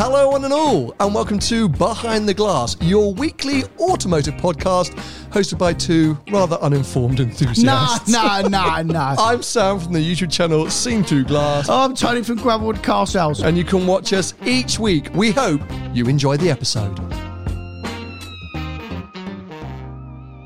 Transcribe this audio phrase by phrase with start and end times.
[0.00, 4.94] Hello, one and all, and welcome to Behind the Glass, your weekly automotive podcast
[5.30, 8.08] hosted by two rather uninformed Nah, enthusiasts.
[8.08, 9.16] nah, nah, nah.
[9.18, 13.42] I'm Sam from the YouTube channel Seen Through Glass, I'm Tony from Gravelwood Car Sales.
[13.42, 15.08] and you can watch us each week.
[15.14, 15.60] We hope
[15.92, 16.96] you enjoy the episode.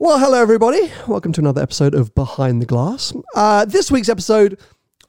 [0.01, 0.91] Well, hello, everybody.
[1.07, 3.13] Welcome to another episode of Behind the Glass.
[3.37, 4.59] Uh, this week's episode,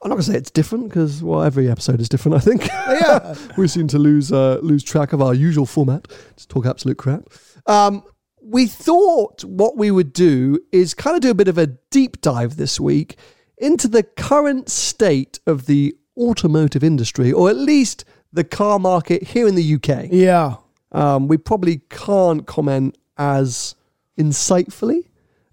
[0.04, 2.66] I'm not going to say it's different because, well, every episode is different, I think.
[2.66, 3.34] Yeah.
[3.56, 6.08] we seem to lose uh, lose track of our usual format.
[6.36, 7.30] Just talk absolute crap.
[7.64, 8.02] Um,
[8.42, 12.20] we thought what we would do is kind of do a bit of a deep
[12.20, 13.16] dive this week
[13.56, 19.48] into the current state of the automotive industry, or at least the car market here
[19.48, 20.08] in the UK.
[20.10, 20.56] Yeah.
[20.92, 23.74] Um, we probably can't comment as
[24.18, 25.06] insightfully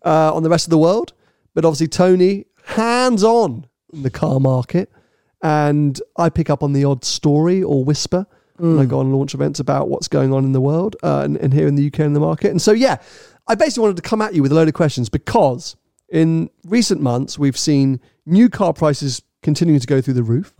[0.04, 1.14] uh, on the rest of the world,
[1.54, 4.92] but obviously Tony hands on in the car market,
[5.42, 8.26] and I pick up on the odd story or whisper
[8.58, 11.36] when I go on launch events about what's going on in the world uh, and,
[11.38, 12.52] and here in the UK in the market.
[12.52, 12.98] And so, yeah,
[13.48, 15.76] I basically wanted to come at you with a load of questions because
[16.10, 20.54] in recent months we've seen new car prices continuing to go through the roof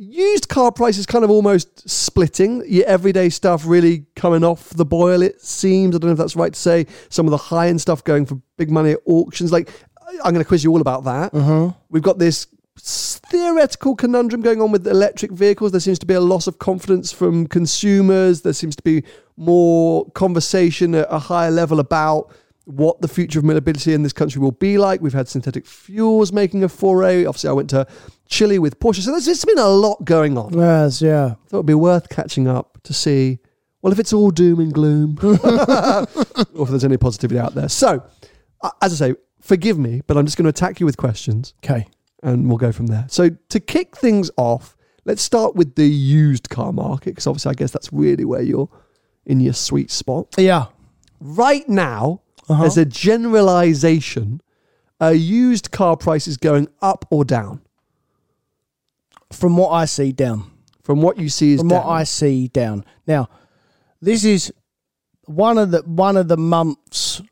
[0.00, 2.64] used car prices kind of almost splitting.
[2.66, 5.94] Your everyday stuff really coming off the boil, it seems.
[5.94, 6.86] I don't know if that's right to say.
[7.10, 9.52] Some of the high end stuff going for big money at auctions.
[9.52, 9.70] Like,
[10.24, 11.74] I'm going to quiz you all about that.
[11.88, 12.46] We've got this
[12.78, 15.72] theoretical conundrum going on with electric vehicles.
[15.72, 18.42] There seems to be a loss of confidence from consumers.
[18.42, 19.02] There seems to be
[19.36, 22.32] more conversation at a higher level about
[22.64, 25.00] what the future of mobility in this country will be like.
[25.00, 27.24] We've had synthetic fuels making a foray.
[27.24, 27.86] Obviously, I went to
[28.28, 29.00] Chile with Porsche.
[29.00, 30.56] So there's just been a lot going on.
[30.56, 31.34] Yes, yeah.
[31.48, 33.38] Thought it'd be worth catching up to see,
[33.82, 35.32] well, if it's all doom and gloom or
[36.62, 37.68] if there's any positivity out there.
[37.68, 38.02] So,
[38.60, 41.54] uh, as I say, forgive me, but I'm just going to attack you with questions
[41.64, 41.86] Okay.
[42.22, 43.06] and we'll go from there.
[43.08, 47.54] So, to kick things off, let's start with the used car market because obviously, I
[47.54, 48.68] guess that's really where you're
[49.26, 50.34] in your sweet spot.
[50.38, 50.66] Yeah.
[51.20, 52.64] Right now, Uh-huh.
[52.64, 54.40] as a generalization,
[55.00, 57.60] are used car prices going up or down?
[59.32, 60.50] From what I see, down.
[60.82, 61.68] From what you see is down.
[61.68, 61.86] From down.
[61.86, 62.84] what I see, down.
[63.06, 63.28] Now,
[64.02, 64.52] this is
[65.26, 67.22] one of the one of the months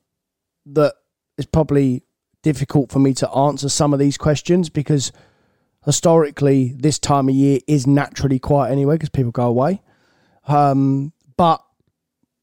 [0.67, 0.95] that
[1.39, 2.03] is probably
[2.43, 5.13] difficult for me to answer some of these questions because
[5.85, 9.81] historically this time of year is naturally quiet anyway because people go away.
[10.47, 11.63] Um, but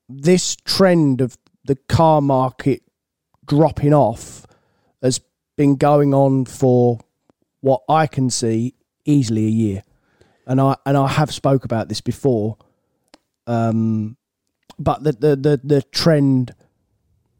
[0.08, 2.82] this trend of the car market
[3.46, 4.46] dropping off
[5.02, 5.20] has
[5.58, 7.00] been going on for
[7.62, 8.76] what I can see
[9.06, 9.84] easily a year,
[10.46, 12.58] and I and I have spoke about this before.
[13.48, 14.18] Um,
[14.78, 16.54] but the the the, the trend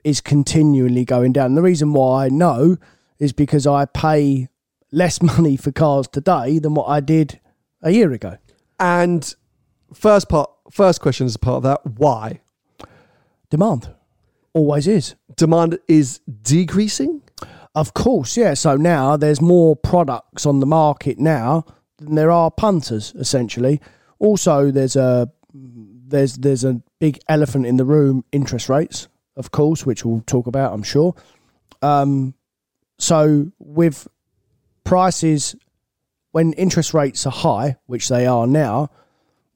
[0.06, 1.48] is continually going down.
[1.48, 2.78] And the reason why I know
[3.18, 4.48] is because I pay
[4.92, 7.42] less money for cars today than what I did
[7.82, 8.38] a year ago.
[8.80, 9.34] And
[9.94, 11.86] first part, first question is a part of that.
[11.98, 12.40] Why?
[13.50, 13.94] Demand
[14.54, 15.16] always is.
[15.36, 17.22] Demand is decreasing.
[17.74, 18.54] Of course, yeah.
[18.54, 21.66] So now there's more products on the market now
[21.98, 23.82] than there are punters, essentially.
[24.20, 29.86] Also, there's a there's there's a big elephant in the room: interest rates, of course,
[29.86, 31.16] which we'll talk about, I'm sure.
[31.82, 32.34] Um,
[32.98, 34.08] so with
[34.84, 35.56] prices,
[36.32, 38.90] when interest rates are high, which they are now,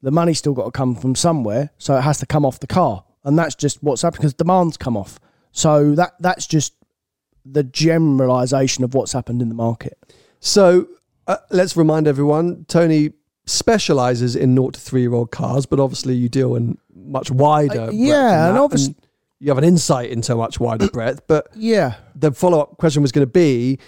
[0.02, 2.68] the money's still got to come from somewhere, so it has to come off the
[2.68, 5.20] car, and that's just what's happened because demand's come off.
[5.52, 6.74] So that that's just
[7.46, 9.98] the generalization of what's happened in the market.
[10.40, 10.88] So
[11.28, 13.12] uh, let's remind everyone Tony
[13.46, 17.82] specializes in 0 to 3 year old cars, but obviously you deal in much wider.
[17.82, 18.92] Uh, yeah, and obviously.
[18.96, 19.06] obvious-
[19.40, 21.22] you have an insight into a much wider breadth.
[21.28, 21.96] But Yeah.
[22.16, 23.80] the follow up question was going to be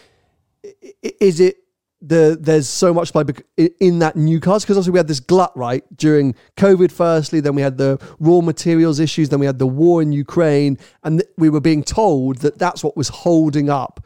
[1.19, 1.57] is it
[2.03, 5.55] the there's so much supply in that new cars because also we had this glut
[5.55, 6.91] right during COVID.
[6.91, 10.79] Firstly, then we had the raw materials issues, then we had the war in Ukraine,
[11.03, 14.03] and we were being told that that's what was holding up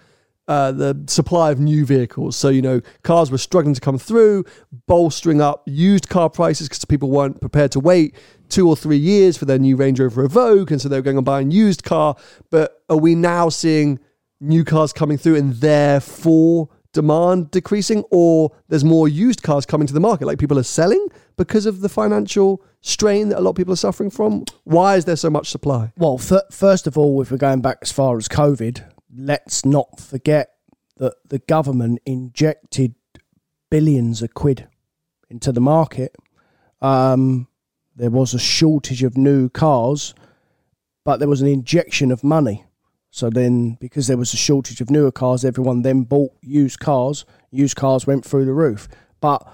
[0.49, 2.35] uh, the supply of new vehicles.
[2.35, 4.43] So, you know, cars were struggling to come through,
[4.87, 8.13] bolstering up used car prices because people weren't prepared to wait
[8.49, 10.71] two or three years for their new Range Rover Evoque.
[10.71, 12.15] And so they were going and buying used car.
[12.49, 13.99] But are we now seeing
[14.39, 18.03] new cars coming through and therefore demand decreasing?
[18.11, 20.25] Or there's more used cars coming to the market?
[20.25, 21.07] Like people are selling
[21.37, 24.45] because of the financial strain that a lot of people are suffering from?
[24.63, 25.91] Why is there so much supply?
[25.97, 28.83] Well, f- first of all, if we're going back as far as COVID,
[29.17, 30.51] let's not forget
[30.97, 32.95] that the government injected
[33.69, 34.67] billions of quid
[35.29, 36.15] into the market.
[36.81, 37.47] Um,
[37.95, 40.13] there was a shortage of new cars,
[41.03, 42.65] but there was an injection of money.
[43.09, 47.23] So then, because there was a shortage of newer cars, everyone then bought used cars.
[47.49, 48.89] Used cars went through the roof.
[49.21, 49.47] But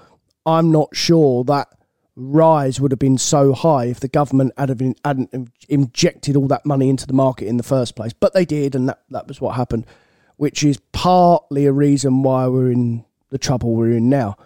[0.44, 1.68] I'm not sure that
[2.16, 6.66] rise would have been so high if the government had been, hadn't injected all that
[6.66, 8.12] money into the market in the first place.
[8.12, 9.86] But they did, and that, that was what happened,
[10.36, 14.36] which is partly a reason why we're in the trouble we're in now.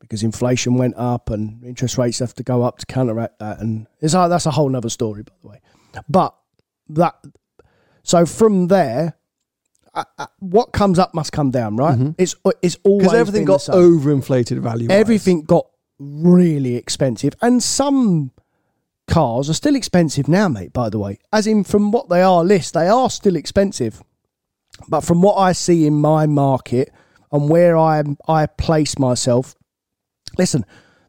[0.00, 3.86] Because inflation went up and interest rates have to go up to counteract that, and
[4.00, 5.60] it's like, that's a whole nother story, by the way.
[6.08, 6.34] But
[6.90, 7.16] that
[8.02, 9.16] so from there,
[9.92, 12.14] uh, uh, what comes up must come down, right?
[12.18, 14.88] It's it's always Because everything got overinflated value.
[14.90, 15.66] Everything got
[15.98, 18.30] really expensive, and some
[19.08, 20.72] cars are still expensive now, mate.
[20.72, 24.02] By the way, as in from what they are list, they are still expensive.
[24.88, 26.92] But from what I see in my market
[27.32, 29.56] and where I I place myself,
[30.38, 30.64] listen,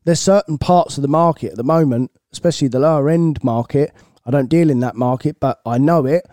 [0.06, 3.94] there's certain parts of the market at the moment, especially the lower end market.
[4.25, 6.25] I don't deal in that market, but I know it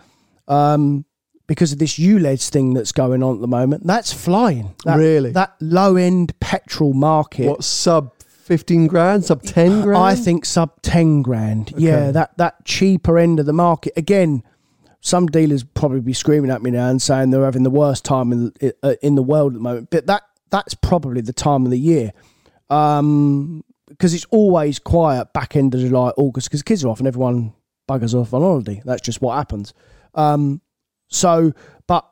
[0.47, 1.05] um,
[1.47, 3.85] because of this ULEZ thing that's going on at the moment.
[3.85, 4.75] That's flying.
[4.85, 5.31] That, Really?
[5.31, 7.47] That low end petrol market.
[7.47, 9.97] What sub fifteen grand, sub ten grand?
[10.03, 11.73] I think sub 10 grand.
[11.77, 13.93] Yeah, that, that cheaper end of the market.
[13.97, 14.43] Again,
[15.01, 18.31] some dealers probably be screaming at me now and saying they're having the worst time
[18.31, 18.53] in,
[18.83, 19.89] uh, in the world at the moment.
[19.89, 22.11] But that that's probably the time of the year.
[22.69, 27.07] Um, because it's always quiet back end of July, August, because kids are off and
[27.07, 27.53] everyone
[27.89, 28.81] buggers off on holiday.
[28.83, 29.73] That's just what happens.
[30.15, 30.59] Um,
[31.07, 31.53] so,
[31.87, 32.03] but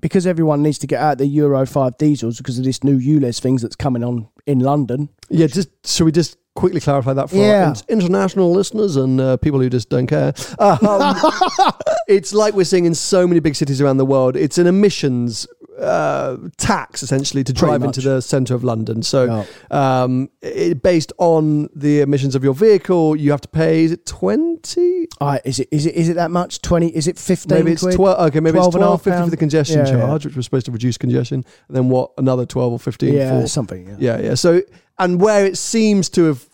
[0.00, 3.40] because everyone needs to get out the Euro 5 diesels because of this new ULEZ
[3.40, 7.36] things that's coming on in London, Yeah, just should we just quickly clarify that for
[7.36, 7.74] Yeah.
[7.88, 10.32] in- international listeners and uh, people who just don't care?
[10.60, 10.78] Um,
[12.08, 14.36] it's like we're seeing in so many big cities around the world.
[14.36, 15.46] It's an emissions
[15.82, 19.02] uh, tax essentially to drive into the centre of London.
[19.02, 23.84] So, um, it, based on the emissions of your vehicle, you have to pay.
[23.84, 25.08] Is it twenty?
[25.20, 26.62] I is it is it is it that much?
[26.62, 26.88] Twenty?
[26.94, 27.58] Is it fifteen?
[27.58, 28.18] Maybe it's twelve.
[28.28, 30.06] Okay, maybe it's 12 and a twelve fifty for the congestion Yeah, yeah.
[30.06, 32.12] charge, which was supposed to reduce congestion, and then what?
[32.18, 33.86] Another twelve or fifteen Yeah, for something.
[33.86, 33.96] Yeah.
[33.98, 34.34] Yeah, yeah.
[34.34, 34.62] So,
[34.98, 36.48] and where it seems to have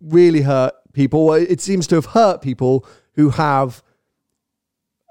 [0.00, 3.82] really hurt people, it seems to have hurt people who have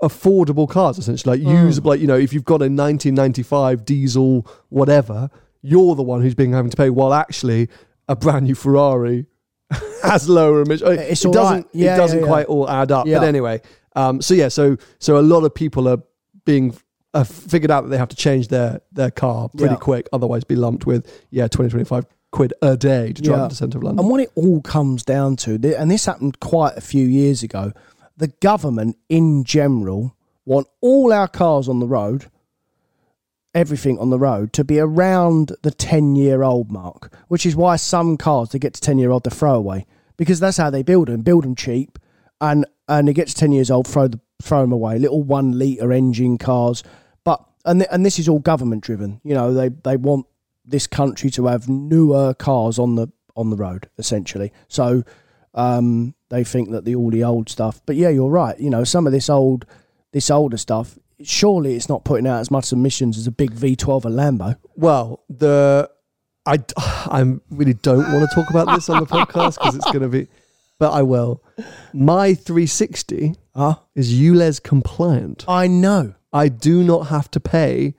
[0.03, 1.65] affordable cars, essentially, like Mm.
[1.65, 1.89] usable.
[1.91, 5.29] Like you know, if you've got a 1995 diesel, whatever,
[5.61, 6.89] you're the one who's being having to pay.
[6.89, 7.69] While actually,
[8.07, 9.25] a brand new Ferrari
[10.03, 10.89] has lower emissions.
[10.99, 11.55] It's it all doesn't.
[11.57, 11.65] right.
[11.73, 12.29] Yeah, it doesn't yeah, yeah.
[12.31, 13.05] quite all add up.
[13.05, 13.61] But anyway,
[13.95, 15.99] um, so yeah, so so a lot of people are
[16.45, 16.75] being.
[17.11, 20.55] Uh, figured out that they have to change their their car pretty quick, otherwise be
[20.55, 23.43] lumped with yeah 20 25 quid a day to drive Yeah.
[23.45, 24.01] into centre of London.
[24.05, 27.71] And what it all comes down to, and this happened quite a few years ago,
[28.19, 32.25] the government in general want all our cars on the road,
[33.53, 37.75] everything on the road, to be around the 10 year old mark, which is why
[37.77, 39.85] some cars, they get to 10 year old, they throw away
[40.17, 41.97] because that's how they build them, build them cheap.
[42.41, 44.99] And, and it gets 10 years old, throw, the, throw them away.
[44.99, 46.83] Little one litre engine cars.
[47.23, 49.21] But, and, th- and this is all government driven.
[49.23, 50.25] You know, they, they want
[50.65, 55.03] this country to have newer cars on the on the road essentially so
[55.53, 58.83] um they think that the all the old stuff but yeah you're right you know
[58.83, 59.65] some of this old
[60.13, 64.05] this older stuff surely it's not putting out as much emissions as a big v12
[64.05, 65.89] a lambo Well, the
[66.45, 70.01] I I really don't want to talk about this on the podcast because it's going
[70.01, 70.27] to be,
[70.79, 71.43] but I will.
[71.93, 75.43] My 360 huh is ULEZ compliant.
[75.47, 77.95] i know I do not have to pay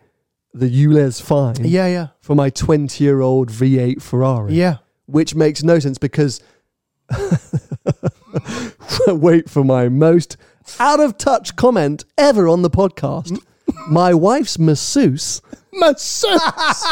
[0.55, 4.55] the ULEZ fine yeah yeah for my 20 year old V8 Ferrari.
[4.55, 6.41] yeah which makes no sense because
[9.09, 10.37] wait for my most
[10.79, 13.39] out of touch comment ever on the podcast.
[13.89, 16.41] my wife's masseuse, masseuse!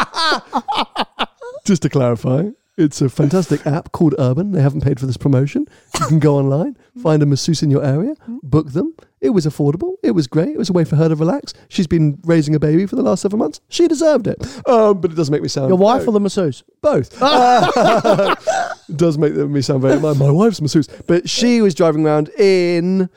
[1.65, 4.53] Just to clarify, It's a fantastic app called Urban.
[4.53, 5.67] They haven't paid for this promotion.
[5.99, 8.95] You can go online, find a masseuse in your area, book them.
[9.21, 9.95] It was affordable.
[10.05, 10.51] It was great.
[10.51, 11.55] It was a way for her to relax.
[11.69, 13.61] She's been raising a baby for the last seven months.
[13.69, 14.39] She deserved it.
[14.69, 16.63] Um, but it doesn't make me sound Your wife or the masseuse?
[16.81, 17.21] both.
[17.21, 18.37] Uh,
[18.95, 19.99] does make me sound very.
[19.99, 23.11] My, my wife's masseuse, but she was driving around in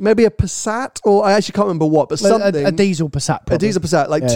[0.00, 3.48] maybe a Passat or I actually can't remember what, but something A, a diesel Passat.
[3.48, 4.34] a diesel Passat, like Yeah.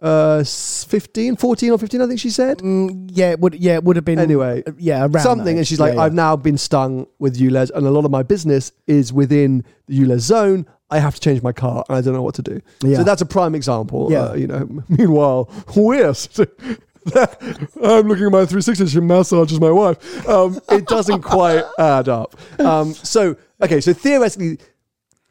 [0.00, 2.58] 2015, 14 or 15, I think she said.
[2.58, 5.60] Mm, yeah, it would yeah, it would have been Anyway, uh, yeah, around Something, that.
[5.60, 6.02] and she's like, Yeah, yeah.
[6.04, 9.98] I've now been stung with ULEZ, and a lot of my business is within the
[10.00, 10.66] ULEZ zone.
[10.90, 12.60] I have to change my car, and I don't know what to do.
[12.82, 12.98] Yeah.
[12.98, 14.08] So that's a prime example.
[14.10, 14.26] Yeah.
[14.26, 16.12] Uh, you know, meanwhile, we're
[17.14, 18.86] I'm looking at my 360.
[18.88, 20.28] She massages my wife.
[20.28, 22.36] Um, it doesn't quite add up.
[22.60, 24.58] Um, so okay, so theoretically,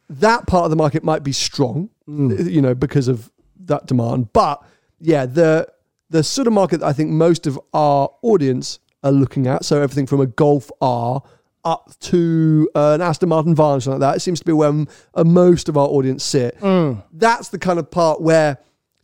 [0.10, 2.52] that part of the market might be strong, Mm.
[2.52, 3.32] you know, because of
[3.66, 4.32] that demand.
[4.34, 4.62] But
[5.00, 5.68] yeah, the
[6.10, 9.82] the sort of market that I think most of our audience are looking at, so
[9.82, 11.22] everything from a Golf R
[11.64, 14.70] up to uh, an Aston Martin Vantage, something like that, it seems to be where
[14.70, 16.60] m- uh, most of our audience sit.
[16.60, 17.04] Mm.
[17.12, 18.60] That's the kind of part where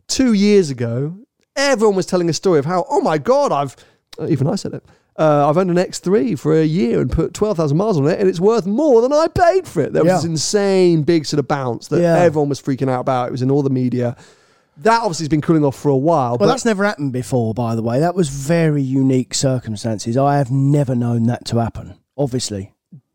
[0.06, 1.16] two years ago,
[1.56, 3.74] everyone was telling a story of how, oh my God, I've,
[4.20, 4.84] uh, even I said it,
[5.18, 8.28] uh, I've owned an X3 for a year and put 12,000 miles on it and
[8.28, 9.92] it's worth more than I paid for it.
[9.92, 10.16] There was Yeah.
[10.18, 12.16] this insane big sort of bounce that Yeah.
[12.18, 13.26] everyone was freaking out about.
[13.28, 14.16] It was in all the media.
[14.78, 16.30] That obviously has been cooling off for a while.
[16.32, 18.00] Well, but that's never happened before, by the way.
[18.00, 20.16] That was very unique circumstances.
[20.16, 21.98] I have never known that to happen.
[22.16, 22.72] Obviously,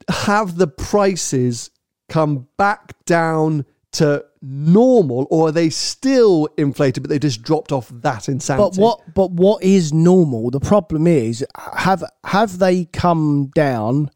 [0.10, 1.72] have the prices
[2.10, 7.90] come back down to normal or are they still inflated but they just dropped off
[7.92, 8.78] that insanity?
[8.78, 9.14] but what?
[9.16, 10.52] But what is normal?
[10.52, 11.44] The problem is,
[11.76, 14.12] have have they come down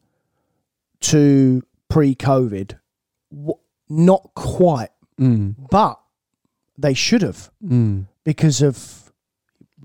[1.00, 2.78] to pre-COVID?
[3.88, 6.00] Not quite, Mm, but
[6.76, 8.06] they should have mm.
[8.24, 9.12] because of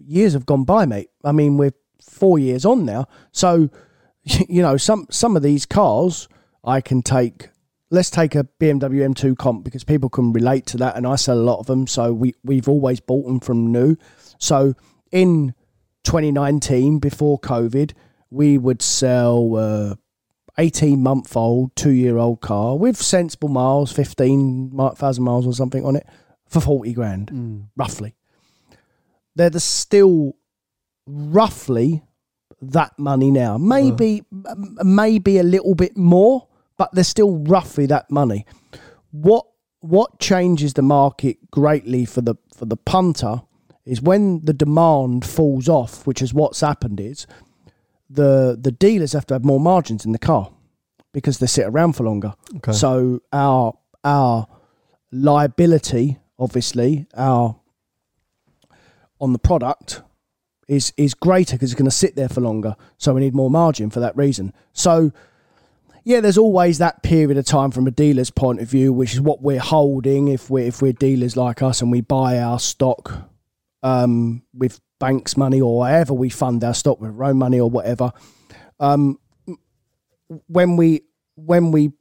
[0.05, 1.09] years have gone by, mate.
[1.23, 3.69] I mean, we're four years on now, so
[4.23, 6.27] you know some some of these cars
[6.63, 7.49] I can take.
[7.89, 11.37] Let's take a BMW M2 comp because people can relate to that, and I sell
[11.37, 11.87] a lot of them.
[11.87, 13.95] So we we've always bought them from new.
[14.39, 14.75] So
[15.11, 15.53] in
[16.03, 17.93] 2019, before COVID,
[18.29, 19.97] we would sell a
[20.57, 25.95] 18 month old, two year old car with sensible miles, 15,000 miles or something on
[25.95, 26.05] it
[26.47, 27.67] for 40 grand, mm.
[27.75, 28.15] roughly.
[29.35, 30.35] They're the still
[31.05, 32.03] roughly
[32.61, 33.57] that money now.
[33.57, 38.45] Maybe, m- maybe a little bit more, but they're still roughly that money.
[39.11, 39.45] What
[39.81, 43.41] what changes the market greatly for the for the punter
[43.85, 47.27] is when the demand falls off, which is what's happened is
[48.09, 50.51] the the dealers have to have more margins in the car
[51.13, 52.33] because they sit around for longer.
[52.57, 52.73] Okay.
[52.73, 53.73] So our
[54.03, 54.47] our
[55.11, 57.59] liability, obviously, our
[59.19, 60.01] on the product
[60.67, 62.75] is is greater because it's going to sit there for longer.
[62.97, 64.53] So we need more margin for that reason.
[64.73, 65.11] So
[66.03, 69.19] yeah, there's always that period of time from a dealer's point of view, which is
[69.19, 73.29] what we're holding if we're if we're dealers like us and we buy our stock
[73.83, 77.69] um, with banks money or whatever we fund our stock with our own money or
[77.69, 78.11] whatever.
[78.79, 79.19] Um,
[80.47, 81.01] when we
[81.35, 81.91] when we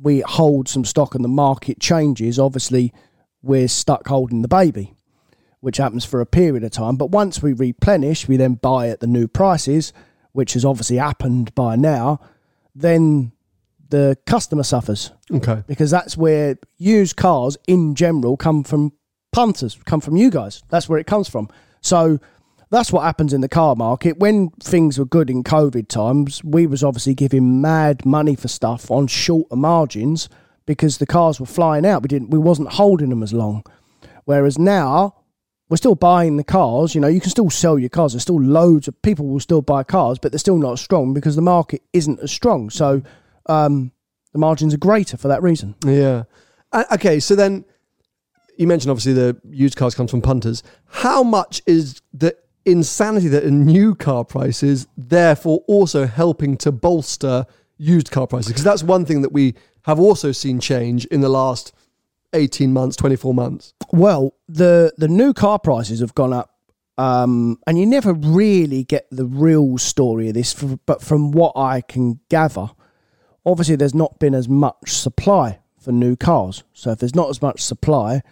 [0.00, 2.92] we hold some stock and the market changes, obviously
[3.42, 4.94] we're stuck holding the baby,
[5.60, 6.96] which happens for a period of time.
[6.96, 9.92] But once we replenish, we then buy at the new prices,
[10.32, 12.20] which has obviously happened by now.
[12.74, 13.32] Then
[13.90, 15.62] the customer suffers Okay.
[15.66, 18.92] because that's where used cars in general come from
[19.32, 20.62] punters, come from you guys.
[20.70, 21.48] That's where it comes from.
[21.82, 22.18] So
[22.70, 24.18] that's what happens in the car market.
[24.18, 28.90] When things were good in COVID times, we was obviously giving mad money for stuff
[28.90, 30.30] on shorter margins
[30.66, 32.02] because the cars were flying out.
[32.02, 33.64] We didn't we wasn't holding them as long.
[34.24, 35.16] Whereas now
[35.68, 36.94] we're still buying the cars.
[36.94, 38.12] You know, you can still sell your cars.
[38.12, 41.34] There's still loads of people will still buy cars, but they're still not strong because
[41.34, 42.70] the market isn't as strong.
[42.70, 43.02] So
[43.46, 43.92] um,
[44.32, 45.74] the margins are greater for that reason.
[45.84, 46.24] Yeah.
[46.72, 47.64] Uh, okay, so then
[48.56, 50.62] you mentioned obviously the used cars comes from punters.
[50.88, 57.44] How much is the insanity that in new car prices therefore also helping to bolster
[57.82, 58.48] used car prices?
[58.48, 61.74] Because that's one thing that we have also seen change in the last
[62.32, 63.74] 18 months, 24 months.
[63.92, 66.54] Well, the the new car prices have gone up,
[66.96, 70.54] um, and you never really get the real story of this.
[70.54, 72.70] But from what I can gather,
[73.44, 76.62] obviously there's not been as much supply for new cars.
[76.72, 78.22] So if there's not as much supply,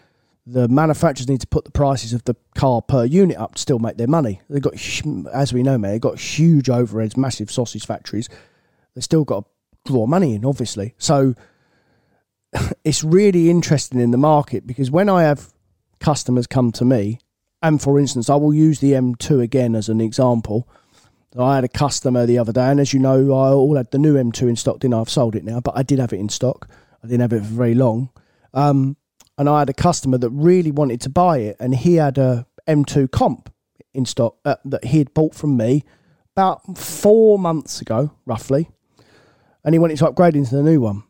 [0.47, 3.79] the manufacturers need to put the prices of the car per unit up to still
[3.79, 4.41] make their money.
[4.49, 4.75] They've got,
[5.33, 8.29] as we know, man, they've got huge overheads, massive sausage factories.
[8.95, 10.95] They've still got to draw money in, obviously.
[10.99, 11.35] So
[12.85, 15.53] it's really interesting in the market because when I have
[16.01, 17.21] customers come to me
[17.63, 20.69] and for instance, I will use the M2 again as an example.
[21.39, 23.99] I had a customer the other day, and as you know, I all had the
[23.99, 24.81] new M2 in stock.
[24.81, 25.01] Didn't I?
[25.01, 26.69] I've sold it now, but I did have it in stock.
[27.05, 28.11] I didn't have it for very long.
[28.53, 28.97] Um,
[29.39, 32.47] and I had a customer that really wanted to buy it, and he had a
[32.67, 33.53] M2 comp
[33.95, 35.85] in stock uh, that he had bought from me
[36.35, 38.71] about four months ago, roughly,
[39.65, 41.03] and he wanted to upgrade into the new one.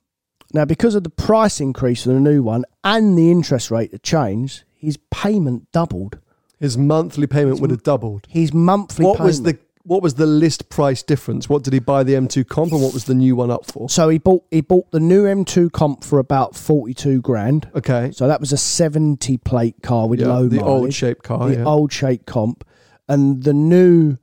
[0.53, 4.03] Now, because of the price increase of the new one and the interest rate that
[4.03, 6.19] changed, his payment doubled.
[6.59, 8.27] His monthly payment would have doubled.
[8.29, 9.27] His monthly What payment.
[9.29, 11.49] was the what was the list price difference?
[11.49, 13.89] What did he buy the M2 comp and what was the new one up for?
[13.89, 17.71] So he bought he bought the new M2 comp for about forty two grand.
[17.75, 18.11] Okay.
[18.13, 21.49] So that was a seventy plate car with Yeah, low the old mileage, shape car.
[21.49, 21.65] the yeah.
[21.65, 22.65] old shape comp,
[23.09, 24.19] and the new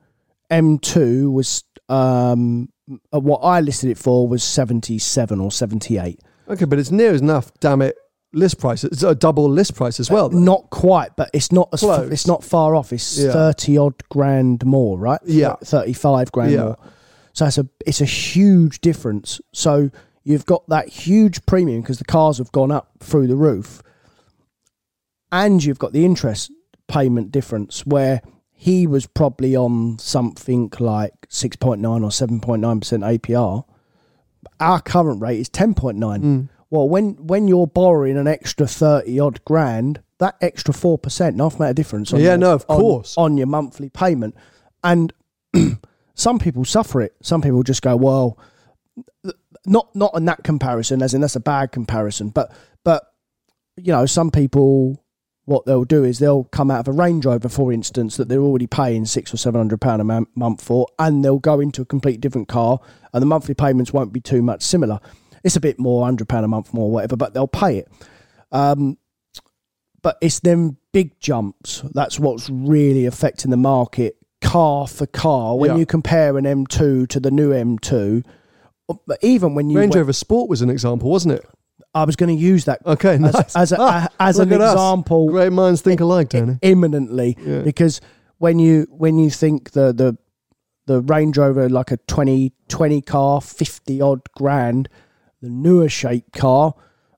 [0.50, 2.68] M2 was um
[3.12, 6.20] Uh, what I listed it for was seventy seven or seventy eight.
[6.48, 7.52] Okay, but it's near enough.
[7.60, 7.96] Damn it,
[8.32, 8.84] list price.
[8.84, 10.28] It's a double list price as uh, well.
[10.30, 10.44] then.
[10.44, 12.92] Not quite, but it's not as it's not far off.
[12.92, 13.32] It's Yeah.
[13.32, 15.20] thirty odd grand more, right?
[15.24, 15.56] Yeah.
[15.62, 16.62] thirty five grand Yeah.
[16.64, 16.78] more.
[17.34, 19.40] So it's a it's a huge difference.
[19.52, 19.90] So
[20.24, 23.82] you've got that huge premium because the cars have gone up through the roof,
[25.30, 26.50] and you've got the interest
[26.86, 32.62] payment difference where he was probably on something like six point nine or seven point
[32.62, 33.64] nine percent APR.
[34.60, 36.22] Our current rate is ten point nine.
[36.22, 36.48] Mm.
[36.70, 41.58] Well, when when you're borrowing an extra thirty odd grand, that extra four percent not
[41.58, 42.12] made a difference.
[42.12, 43.14] On Yeah, your, no, of on- course.
[43.16, 44.34] on your monthly payment,
[44.84, 45.12] and
[46.14, 47.14] some people suffer it.
[47.22, 48.38] Some people just go, well,
[49.66, 52.52] not not in that comparison, as in that's a bad comparison, but
[52.84, 53.04] but
[53.76, 55.02] you know, some people
[55.48, 58.40] what they'll do is they'll come out of a Range Rover, for instance, that they're
[58.42, 61.82] already paying six or seven hundred pound a mon- month for, and they'll go into
[61.82, 62.78] a complete different car,
[63.12, 65.00] and the monthly payments won't be too much similar.
[65.44, 67.88] It's a bit more, hundred pound a month more, whatever, but they'll pay it.
[68.52, 68.98] Um,
[70.02, 75.56] but it's them big jumps that's what's really affecting the market, car for car.
[75.56, 75.76] When Yeah.
[75.76, 78.22] you compare an M2 to the new M2,
[79.22, 81.44] even when you Range went- Rover Sport was an example, wasn't it?
[81.94, 83.56] I was going to use that Okay, as, nice.
[83.56, 84.72] as, a, Ah, as an at us.
[84.74, 86.58] example Great minds think alike, Tony.
[86.62, 87.62] imminently Yeah.
[87.62, 88.00] because
[88.38, 90.16] when you when you think the the
[90.86, 94.88] the Range Rover like a 20, 20 car, fifty odd grand,
[95.42, 96.74] the newer shape car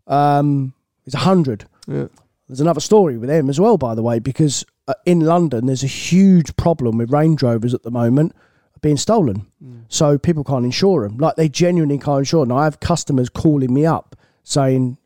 [0.07, 0.75] um,
[1.07, 1.67] is a hundred.
[1.87, 2.07] Yeah.
[2.49, 5.85] There's another story with them as well, by the way, because uh, in London there's
[5.85, 8.33] a huge problem with Range Rovers at the moment
[8.81, 9.47] being stolen.
[9.89, 11.19] So people can't insure them.
[11.19, 12.57] Like they genuinely can't insure them.
[12.57, 14.99] I have customers calling me up saying,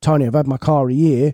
[0.00, 1.32] Tony, I've had my car a year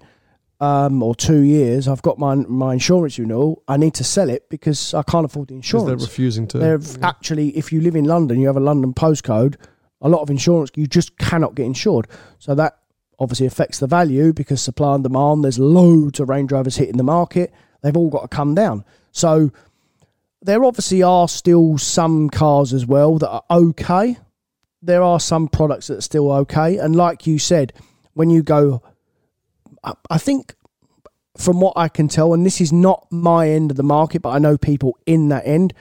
[0.60, 1.88] um, or two years.
[1.88, 3.62] I've got my my insurance renewal.
[3.68, 6.58] I need to sell it because I can't afford the Because they're refusing to.
[6.58, 9.56] They're actually, if you live in London, you have a London postcode.
[10.00, 12.06] A lot of insurance you just cannot get insured.
[12.38, 12.78] So that
[13.18, 15.44] obviously affects the value because supply and demand.
[15.44, 17.52] There's loads of Range Rovers hitting the market.
[17.82, 18.84] They've all got to come down.
[19.10, 19.50] So
[20.40, 24.18] there obviously are still some cars as well that are okay.
[24.80, 26.78] There are some products that are still okay.
[26.78, 27.72] And like you said,
[28.14, 28.82] when you go,
[30.10, 30.54] I, think
[31.36, 34.30] from what I can tell, and this is not my end of the market, but
[34.30, 35.72] I know people in that end,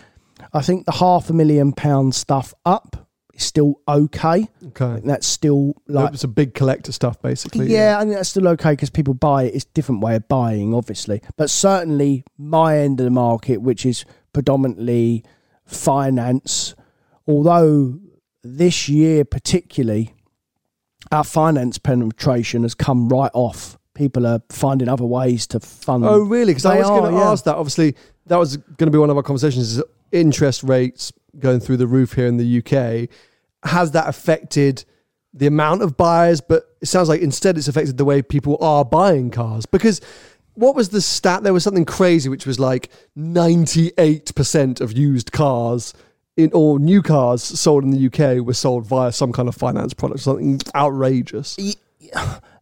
[0.53, 4.47] I think the half a million pound stuff up is still okay.
[4.67, 5.01] okay.
[5.03, 7.67] That's still like it's a big collector stuff, basically.
[7.67, 9.55] yeah, I think that's still okay because people buy it.
[9.55, 11.21] It's a different way of buying, obviously.
[11.37, 15.23] But certainly, my end of the market, which is predominantly
[15.65, 16.75] finance,
[17.27, 17.99] although
[18.43, 20.13] this year particularly,
[21.11, 23.77] our finance penetration has come right off.
[23.93, 26.05] People are finding other ways to fund.
[26.05, 26.53] Oh, really?
[26.53, 27.31] Because I was going to yeah.
[27.31, 27.55] ask that.
[27.55, 27.95] Obviously,
[28.27, 29.77] that was going to be one of our conversations.
[29.77, 33.09] Is interest rates going through the roof here in the UK?
[33.63, 34.85] Has that affected
[35.33, 36.41] the amount of buyers?
[36.41, 39.65] But it sounds like instead it's affected the way people are buying cars.
[39.65, 39.99] Because
[40.53, 41.43] what was the stat?
[41.43, 45.93] There was something crazy, which was like ninety-eight percent of used cars.
[46.37, 49.93] In, or new cars sold in the UK were sold via some kind of finance
[49.93, 51.57] product, something outrageous.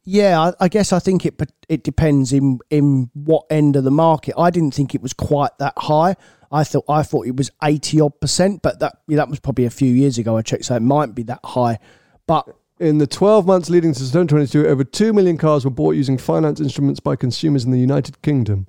[0.07, 3.91] Yeah, I, I guess I think it it depends in in what end of the
[3.91, 4.35] market.
[4.37, 6.15] I didn't think it was quite that high.
[6.51, 9.65] I thought I thought it was eighty odd percent, but that yeah, that was probably
[9.65, 10.37] a few years ago.
[10.37, 11.79] I checked, so it might be that high.
[12.27, 12.47] But
[12.79, 16.59] In the 12 months leading to 2022, over 2 million cars were bought using finance
[16.59, 18.67] instruments by consumers in the United Kingdom.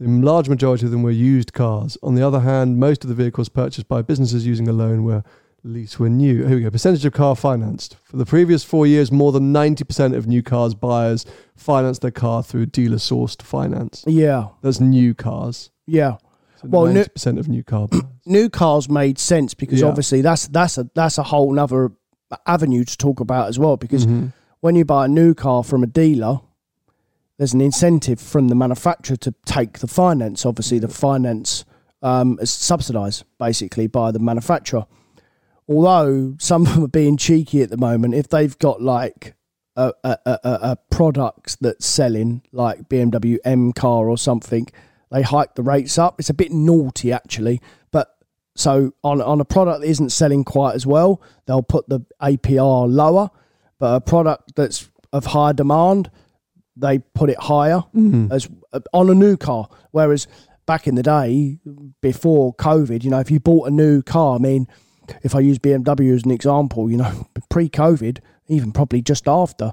[0.00, 1.98] The large majority of them were used cars.
[2.02, 5.22] On the other hand, most of the vehicles purchased by businesses using a loan were
[5.64, 6.46] lease were new.
[6.46, 6.70] Here we go.
[6.70, 7.96] Percentage of car financed.
[8.04, 12.44] For the previous four years, more than 90% of new cars buyers financed their car
[12.44, 14.04] through dealer sourced finance.
[14.06, 15.70] yeah, That's new cars.
[15.86, 16.16] yeah,
[16.62, 18.04] So Well, 90% of new car buyers.
[18.26, 19.88] new cars made sense because Yeah.
[19.88, 21.90] obviously that's that's a that's a whole nother
[22.46, 23.76] avenue to talk about as well.
[23.76, 24.32] Because Mhm.
[24.60, 26.40] when you buy a new car from a dealer,
[27.38, 30.44] there's an incentive from the manufacturer to take the finance.
[30.44, 31.64] Obviously, the finance
[32.02, 34.86] um, is subsidised basically by the manufacturer.
[35.68, 39.34] Although some of them are being cheeky at the moment, if they've got like
[39.76, 44.66] a, a, a, a product that's selling, like BMW M car or something,
[45.10, 46.18] they hike the rates up.
[46.18, 47.60] It's a bit naughty actually,
[47.92, 48.16] but
[48.56, 52.92] so on on a product that isn't selling quite as well, they'll put the APR
[52.92, 53.30] lower.
[53.78, 56.10] But a product that's of high demand,
[56.78, 57.82] they put it higher
[58.30, 59.68] as uh, on a new car.
[59.90, 60.26] Whereas
[60.66, 61.58] back in the day,
[62.00, 64.68] before COVID, you know, if you bought a new car, I mean,
[65.22, 69.72] if I use BMW as an example, you know, pre-COVID, even probably just after,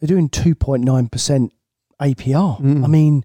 [0.00, 1.52] they're doing two point nine percent
[2.00, 2.60] APR.
[2.84, 3.24] I mean,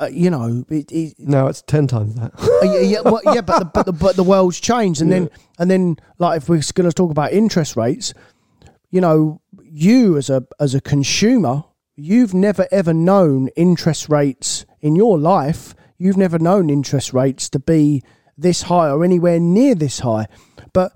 [0.00, 2.32] uh, you know, it, it, Now it's 10 times that.
[2.38, 5.28] uh, yeah, yeah, well, yeah, but the, but the but the world's changed, and then
[5.58, 8.14] and then like if we're going to talk about interest rates,
[8.90, 11.64] you know, you as a as a consumer,
[11.98, 15.74] you've never ever known interest rates in your life.
[15.98, 18.04] You've never known interest rates to be
[18.36, 20.28] this high or anywhere near this high,
[20.72, 20.92] but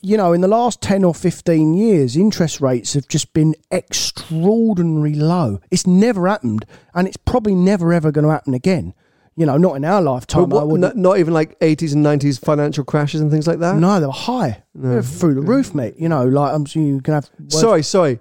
[0.00, 5.14] you know, in the last 10 or 15 years, interest rates have just been extraordinarily
[5.14, 5.58] low.
[5.72, 8.94] It's never happened, and it's probably never ever going to happen again.
[9.34, 10.48] You know, not in our lifetime.
[10.48, 10.94] But I wouldn't.
[10.94, 13.76] not, not even like 80s and 90s financial crashes and things like that?
[13.76, 14.62] No, they were high.
[14.74, 15.94] They were through the roof, mate.
[15.98, 17.30] You know, like I'm sure you can have.
[17.48, 18.20] Sorry, sorry.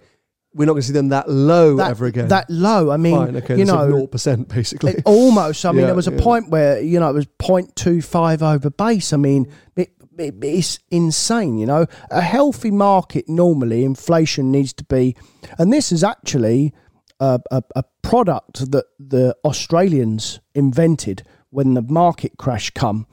[0.53, 2.27] We're not going to see them that low that, ever again.
[2.27, 2.91] That low.
[2.91, 3.57] I mean, Fine, okay.
[3.57, 4.93] you know, 0% basically.
[4.93, 5.65] it almost.
[5.65, 6.21] I mean, Yeah, there was a yeah.
[6.21, 9.13] point where you know it was 0.25 over base.
[9.13, 11.57] I mean, it, it, it's insane.
[11.57, 15.15] You know, a healthy market normally inflation needs to be,
[15.57, 16.73] and this is actually
[17.21, 23.07] a, a, a product that the Australians invented when the market crash come.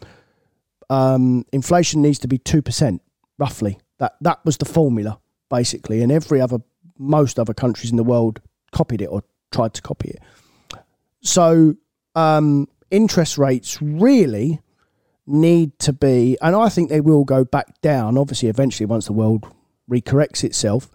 [0.90, 3.01] Um, inflation needs to be two percent
[3.38, 3.79] roughly.
[3.98, 5.20] That that was the formula
[5.51, 6.59] basically, and every other
[6.98, 8.40] most other countries in the world
[8.72, 10.20] copied it or tried to copy it.
[11.20, 11.76] So
[12.14, 14.61] um, interest rates really
[15.26, 18.18] need to be, and I think they will go back down.
[18.18, 19.46] Obviously, eventually, once the world
[19.90, 20.90] recorrects itself,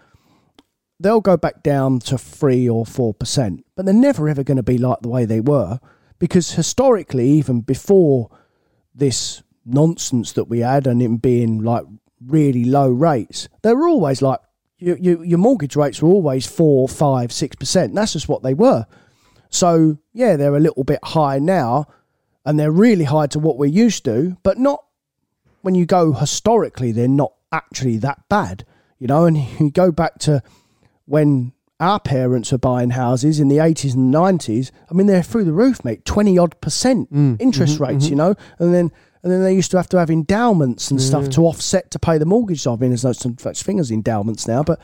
[0.99, 3.65] they'll go back down to three or four percent.
[3.75, 5.79] But they're never ever going to be like the way they were,
[6.19, 8.29] because historically, even before
[8.95, 11.83] this nonsense that we had and it being like
[12.25, 14.39] really low rates, they were always like
[14.83, 17.95] your, your, your mortgage rates were always four, five, six percent.
[17.95, 18.85] That's just what they were.
[19.49, 21.87] So yeah, they're a little bit high now,
[22.45, 24.83] and they're really high to what we're used to, but not
[25.61, 26.91] when you go historically.
[26.91, 28.65] They're not actually that bad,
[28.99, 29.25] you know.
[29.25, 30.43] And you go back to
[31.05, 34.71] when our parents were buying houses in the eighties and nineties.
[34.91, 36.03] I mean, they're through the roof, mate.
[36.03, 37.39] Twenty odd percent mm.
[37.39, 38.11] interest mm-hmm, rates, mm-hmm.
[38.11, 38.91] you know, and then.
[39.23, 42.17] And then they used to have to have endowments and stuff to offset to pay
[42.17, 42.67] the mortgage.
[42.67, 44.81] I mean, there's no such thing as endowments now, but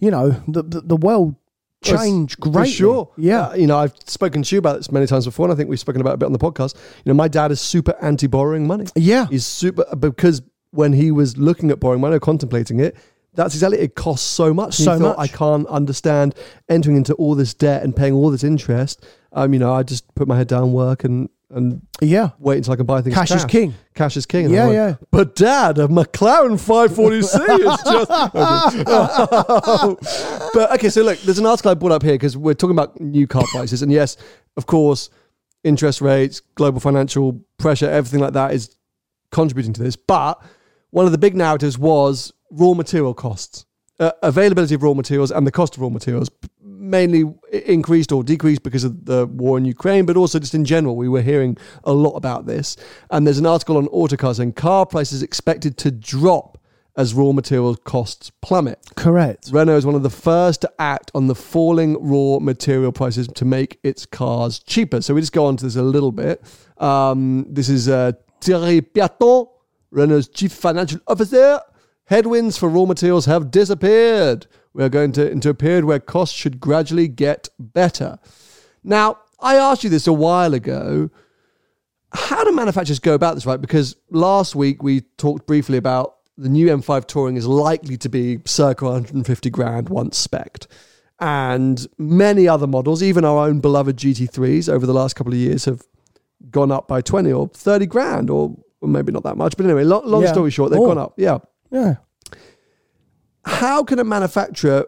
[0.00, 1.36] you know, the the, the world
[1.82, 2.70] changed for greatly.
[2.70, 3.10] sure.
[3.16, 3.48] Yeah.
[3.48, 5.68] Uh, you know, I've spoken to you about this many times before, and I think
[5.68, 6.74] we've spoken about it a bit on the podcast.
[7.04, 8.86] You know, my dad is super anti borrowing money.
[8.94, 9.26] Yeah.
[9.26, 12.96] He's super because when he was looking at borrowing money or contemplating it,
[13.34, 14.74] that's exactly it costs so much.
[14.74, 15.30] So he thought, much.
[15.30, 16.34] I can't understand
[16.68, 19.04] entering into all this debt and paying all this interest.
[19.32, 22.30] Um, you know, I just put my head down, work, and and Yeah.
[22.38, 23.14] wait until I can buy things.
[23.14, 23.74] Cash is king.
[23.94, 24.46] Cash is king.
[24.46, 24.94] And Yeah, yeah.
[25.10, 27.30] But dad, a McLaren 540C is
[27.84, 28.10] just.
[30.54, 32.98] but okay, so look, there's an article I brought up here because we're talking about
[33.00, 34.16] new car prices, and yes,
[34.56, 35.10] of course,
[35.64, 38.76] interest rates, global financial pressure, everything like that is
[39.30, 39.96] contributing to this.
[39.96, 40.40] But
[40.90, 43.64] one of the big narratives was raw material costs,
[44.02, 46.30] uh, availability of raw materials, and the cost of raw materials
[46.62, 50.96] mainly increased or decreased because of the war in Ukraine, but also just in general,
[50.96, 52.76] we were hearing a lot about this.
[53.10, 56.58] And there's an article on Autocar saying car prices expected to drop
[56.96, 58.78] as raw material costs plummet.
[58.96, 59.48] Correct.
[59.50, 63.44] Renault is one of the first to act on the falling raw material prices to
[63.44, 65.00] make its cars cheaper.
[65.00, 66.42] So we just go on to this a little bit.
[66.78, 69.48] Um, this is uh, Thierry Piéton,
[69.90, 71.60] Renault's chief financial officer.
[72.12, 74.46] Headwinds for raw materials have disappeared.
[74.74, 78.18] We are going to into a period where costs should gradually get better.
[78.84, 81.08] Now, I asked you this a while ago.
[82.12, 83.58] How do manufacturers go about this, right?
[83.58, 88.40] Because last week we talked briefly about the new M5 Touring is likely to be
[88.44, 90.66] circa 150 grand once spec'd.
[91.18, 95.64] And many other models, even our own beloved GT3s over the last couple of years,
[95.64, 95.82] have
[96.50, 99.56] gone up by 20 or 30 grand, or, maybe not that much.
[99.56, 100.32] But anyway, long, long Yeah.
[100.32, 101.14] story short, they've gone up.
[101.16, 101.38] Yeah.
[101.72, 101.96] Yeah.
[103.44, 104.86] How can a manufacturer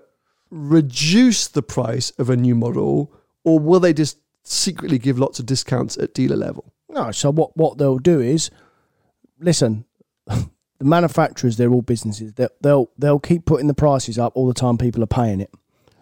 [0.50, 5.46] reduce the price of a new model, or will they just secretly give lots of
[5.46, 6.72] discounts at dealer level?
[6.88, 8.50] No, so what, what they'll do is,
[9.40, 9.84] listen,
[10.26, 10.48] the
[10.80, 12.34] manufacturers, they're all businesses.
[12.34, 15.50] They'll, they'll, they'll keep putting the prices up all the time people are paying it.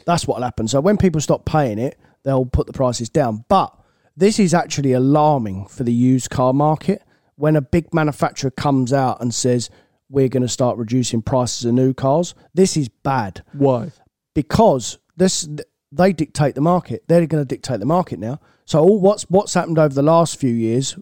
[0.05, 0.69] That's what'll happen.
[0.69, 3.45] So when people stop paying it, they'll put the prices down.
[3.49, 3.75] But
[4.17, 7.03] this is actually alarming for the used car market
[7.37, 9.71] when a big manufacturer comes out and says
[10.13, 12.35] we're going to start reducing prices of new cars.
[12.53, 13.93] This is bad Why?
[14.35, 15.49] because this
[15.91, 17.03] they dictate the market.
[17.09, 18.39] They're going to dictate the market now.
[18.67, 20.97] So all what's what's happened over the last few years,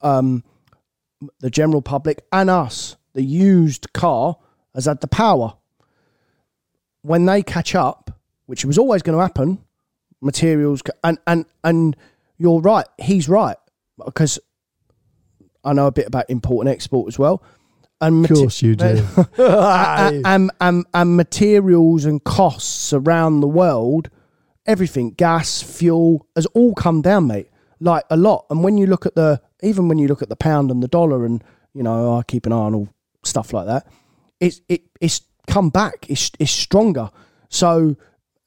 [0.00, 0.44] um,
[1.40, 4.36] the general public and us, the used car
[4.74, 5.54] has had the power.
[7.02, 9.58] When they catch up, which was always going to happen,
[10.20, 11.96] materials and and and
[12.38, 12.86] you're right.
[12.98, 13.56] He's right
[14.04, 14.38] because
[15.64, 17.42] I know a bit about import and export as well.
[18.00, 19.04] And Of course you do.
[19.38, 24.10] and, and, and, and materials and costs around the world,
[24.66, 27.48] everything, gas, fuel, has all come down, mate.
[27.80, 28.46] Like a lot.
[28.50, 30.88] And when you look at the, even when you look at the pound and the
[30.88, 32.88] dollar, and you know, I keep an eye on all
[33.22, 33.86] stuff like that.
[34.40, 36.06] It's it it's come back.
[36.08, 37.10] It's it's stronger.
[37.48, 37.96] So,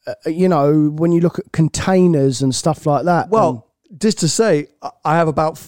[0.07, 3.29] uh, you know, when you look at containers and stuff like that.
[3.29, 4.67] Well, just to say,
[5.03, 5.63] I- have about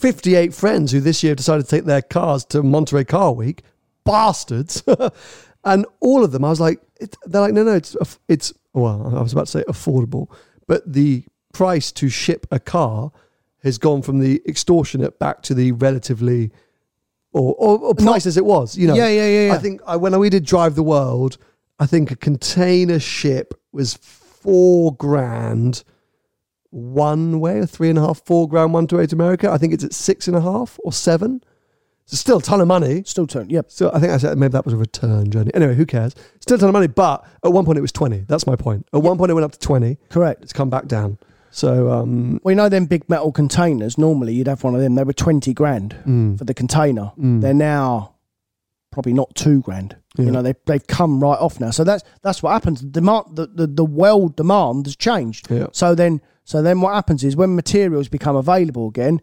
[0.00, 3.62] 58 friends who this year decided to take their cars to Monterey Car Week.
[4.04, 4.82] Bastards.
[5.64, 9.14] and all of them, I was like, it, they're like, no, no, it's, it's, well,
[9.14, 10.28] I was about to say affordable,
[10.66, 13.12] but the price to ship a car
[13.62, 16.50] has gone from the extortionate back to the relatively,
[17.32, 18.78] or, or, or price as it was.
[18.78, 19.54] You know, Yeah, yeah, yeah, yeah.
[19.54, 21.36] I think I, when we did Drive the World,
[21.78, 25.84] I think a container ship was four grand
[26.70, 29.50] one way, or three and a half, four grand one way to America.
[29.50, 31.42] I think it's at six and a half or seven.
[32.06, 33.04] So still a ton of money.
[33.06, 33.50] still turn.
[33.50, 33.70] Yep.
[33.70, 35.52] So I think I said maybe that was a return journey.
[35.54, 36.14] Anyway, who cares?
[36.40, 38.24] Still a ton of money, but at one point it was twenty.
[38.26, 38.86] That's my point.
[38.92, 39.98] At one point it went up to twenty.
[40.08, 40.42] Correct.
[40.42, 41.18] It's come back down.
[41.52, 43.98] So um, Well, you know them big metal containers.
[43.98, 44.94] Normally, you'd have one of them.
[44.94, 47.12] They were twenty grand mm, for the container.
[47.18, 47.40] mm.
[47.40, 48.14] They're now
[48.90, 49.96] probably not two grand.
[50.16, 50.24] Yeah.
[50.26, 51.70] You know, they they've come right off now.
[51.70, 52.80] So that's that's what happens.
[52.80, 55.48] The demand, the, the, the world demand has changed.
[55.50, 55.68] Yeah.
[55.72, 59.20] So then, so then what happens is when materials become available again,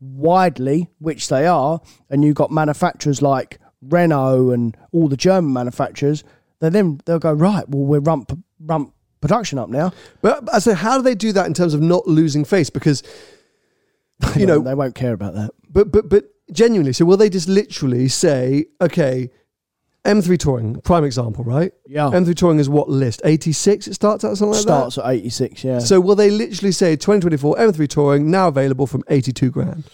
[0.00, 6.24] widely, which they are, and you've got manufacturers like Renault and all the German manufacturers,
[6.58, 7.68] they then they'll go right.
[7.68, 9.92] Well, we're rump rump production up now.
[10.22, 12.70] but, say, how do they do that in terms of not losing face?
[12.70, 13.02] Because
[14.34, 15.50] you know, they won't care about that.
[15.68, 19.28] but but but genuinely, so will they just literally say, okay,
[20.04, 21.72] M3 Touring, prime example, right?
[21.86, 22.04] Yeah.
[22.10, 23.20] M3 Touring is what list?
[23.24, 25.62] 86 it starts at something like Starts at eighty six.
[25.62, 25.78] Yeah.
[25.78, 29.84] So will they literally say 2024 M3 Touring now available from 82 grand?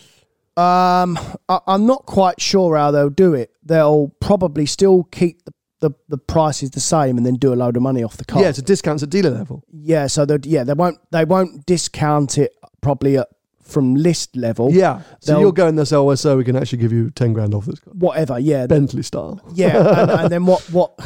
[0.57, 3.51] Um, I, I'm not quite sure how they'll do it.
[3.63, 7.77] They'll probably still keep the, the, the prices the same and then do a load
[7.77, 8.41] of money off the car.
[8.43, 9.65] Yeah, it's a discounts at dealer level.
[9.71, 10.07] yeah.
[10.07, 13.29] So they yeah they won't they won't discount it probably at,
[13.67, 14.73] from list level.
[14.73, 15.03] Yeah.
[15.21, 17.53] So you'll go in there say, oh, so we can actually give you 10 grand
[17.55, 17.93] off this car.
[17.95, 18.39] Whatever.
[18.39, 18.67] Yeah.
[18.67, 19.41] Bentley style.
[19.53, 19.77] yeah.
[20.03, 20.99] and, and then what what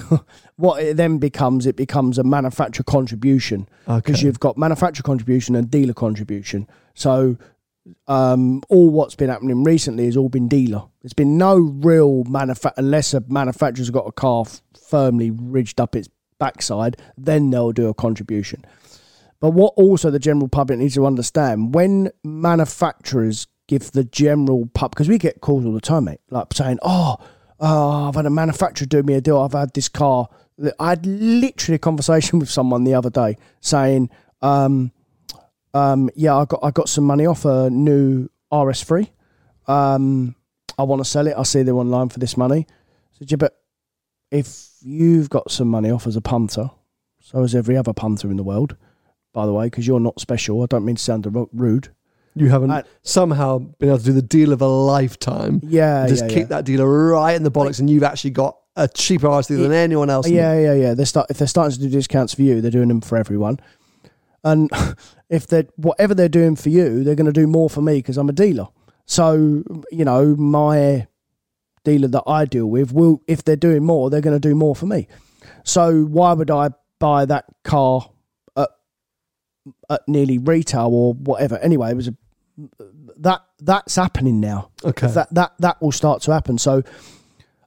[0.57, 4.27] what it then becomes it becomes a manufacturer contribution because Okay.
[4.27, 6.69] you've got manufacturer contribution and dealer contribution.
[6.95, 7.39] So
[8.09, 10.83] um, all what's been happening recently has all been dealer.
[11.03, 15.97] There's been no real manufacturer unless a manufacturer's got a car f- firmly ridged up
[15.97, 18.65] its backside, then they'll do a contribution.
[19.41, 24.91] But what also the general public needs to understand when manufacturers give the general pub
[24.91, 27.17] because we get calls all the time, mate, like saying, "Oh,
[27.59, 29.39] oh, I've had a manufacturer do me a deal.
[29.39, 30.29] I've had this car."
[30.79, 34.11] I had literally a conversation with someone the other day saying,
[34.43, 34.93] um,
[35.73, 39.09] um, "Yeah, I got I got some money off a new RS3.
[39.67, 40.35] Um,
[40.79, 41.35] I want to sell it.
[41.37, 43.57] I see they're online for this money." I said, "Yeah, but
[44.31, 46.71] if you've got some money off as a punter,
[47.21, 48.77] so as every other punter in the world."
[49.33, 50.63] By the way, because you're not special.
[50.63, 51.89] I don't mean to sound rude.
[52.35, 55.61] You haven't I- somehow been able to do the deal of a lifetime.
[55.65, 56.45] Yeah, just yeah, kick yeah.
[56.47, 59.73] that dealer right in the bollocks, and you've actually got a cheaper RS dealer than
[59.73, 60.29] anyone else.
[60.29, 60.95] Yeah, yeah, yeah.
[60.95, 63.59] They start if they're starting to do discounts for you, they're doing them for everyone.
[64.45, 64.71] And
[65.29, 68.17] if they whatever they're doing for you, they're going to do more for me because
[68.17, 68.69] I'm a dealer.
[69.07, 71.09] So you know, my
[71.85, 74.77] dealer that I deal with will, if they're doing more, they're going to do more
[74.77, 75.09] for me.
[75.65, 78.10] So why would I buy that car
[79.91, 81.59] at nearly retail or whatever?
[81.59, 82.15] Anyway, it was a
[83.19, 84.71] that that's happening now.
[84.85, 85.09] Okay.
[85.09, 86.57] That that that will start to happen.
[86.57, 86.83] So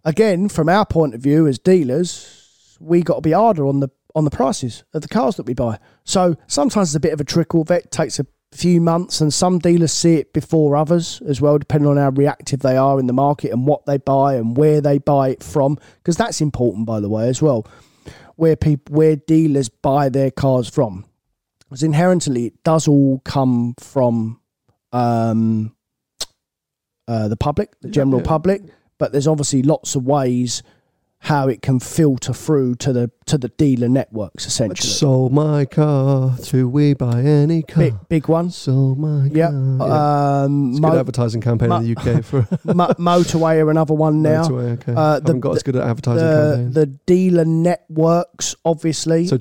[0.04, 3.90] again, from our point of view as dealers, we got to be harder on the
[4.16, 5.80] on the prices of the cars that we buy.
[6.04, 7.64] So sometimes it's a bit of a trickle.
[7.64, 11.90] That takes a few months, and some dealers see it before others as well, depending
[11.90, 15.00] on how reactive they are in the market and what they buy and where they
[15.00, 15.78] buy it from.
[15.98, 17.66] Because that's important, by the way, as well.
[18.36, 21.06] Where people, where dealers buy their cars from,
[21.70, 24.40] because inherently it does all come from
[24.92, 25.76] um,
[27.08, 28.28] uh, the public, the general yeah.
[28.28, 28.62] public.
[29.00, 30.64] But there's obviously lots of ways
[31.20, 34.90] how it can filter through to the to the dealer networks essentially.
[34.90, 37.84] Sold my car to We Buy Any Car.
[37.84, 38.50] Big big one.
[38.52, 39.50] Sold my Yeah.
[39.50, 39.78] car.
[39.88, 40.44] Yeah.
[40.44, 43.94] Um, It's a mo- good advertising campaign in the UK for mo- motorway or another
[43.94, 44.44] one now.
[44.44, 44.94] Motorway, okay.
[44.94, 46.72] Uh, Haven't got as good at advertising the, campaign.
[46.74, 49.38] the dealer networks, obviously, so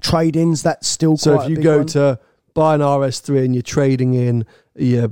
[0.00, 0.32] trading.
[0.42, 0.62] trade-ins.
[0.62, 1.86] That's still So if you go one.
[1.88, 2.18] to
[2.54, 4.44] buy an RS3 and you're trading in
[4.76, 5.10] your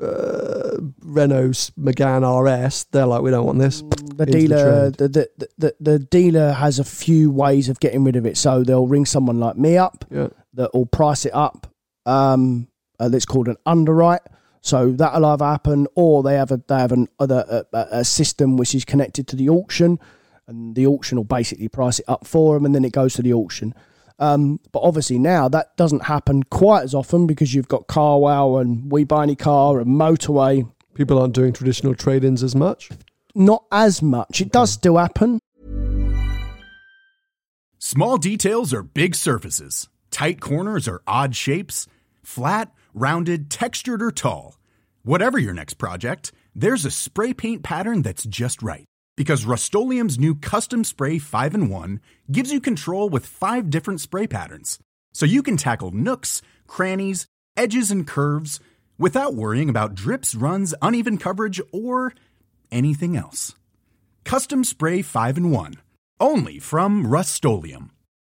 [0.00, 3.82] uh, Renault Megane RS, they're like, we don't want this.
[3.82, 4.94] the into dealer, trade.
[5.12, 8.36] the, the, the, the dealer has a few ways of getting rid of it.
[8.36, 10.28] So they'll ring someone like me up Yeah.
[10.54, 11.66] that will price it up.
[12.06, 12.68] Um,
[13.00, 14.22] uh, that's called an underwrite.
[14.60, 18.56] So that'll either happen, or they have a they have an other a- a system
[18.56, 20.00] which is connected to the auction,
[20.48, 23.22] and the auction will basically price it up for them, and then it goes to
[23.22, 23.72] the auction.
[24.18, 28.90] Um, but obviously now that doesn't happen quite as often because you've got CarWow and
[28.90, 30.70] We Buy Any Car and Motorway.
[30.94, 32.90] People aren't doing traditional trade ins as much.
[33.34, 34.40] Not as much.
[34.40, 35.38] It does still happen.
[37.78, 39.88] Small details are big surfaces.
[40.10, 41.86] Tight corners are odd shapes.
[42.24, 44.58] Flat, rounded, textured, or tall.
[45.04, 48.84] Whatever your next project, there's a spray paint pattern that's just right.
[49.18, 52.00] Because Rust new Custom Spray 5 in 1
[52.30, 54.78] gives you control with five different spray patterns.
[55.12, 57.26] So you can tackle nooks, crannies,
[57.56, 58.60] edges, and curves
[58.96, 62.14] without worrying about drips, runs, uneven coverage, or
[62.70, 63.56] anything else.
[64.22, 65.74] Custom Spray 5 in 1.
[66.20, 67.44] Only from Rust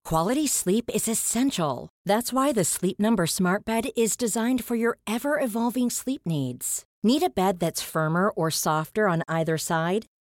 [0.05, 1.89] Quality sleep is essential.
[2.05, 6.85] That's why the Sleep Number Smart Bed is designed for your ever evolving sleep needs.
[7.03, 10.05] Need a bed that's firmer or softer on either side?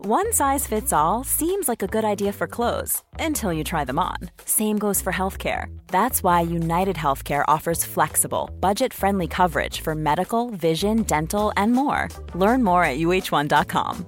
[0.00, 3.98] One size fits all seems like a good idea for clothes until you try them
[3.98, 4.30] on.
[4.44, 5.76] Same goes for healthcare.
[5.88, 12.08] That's why United Healthcare offers flexible, budget friendly coverage for medical, vision, dental, and more.
[12.36, 14.06] Learn more at uh1.com.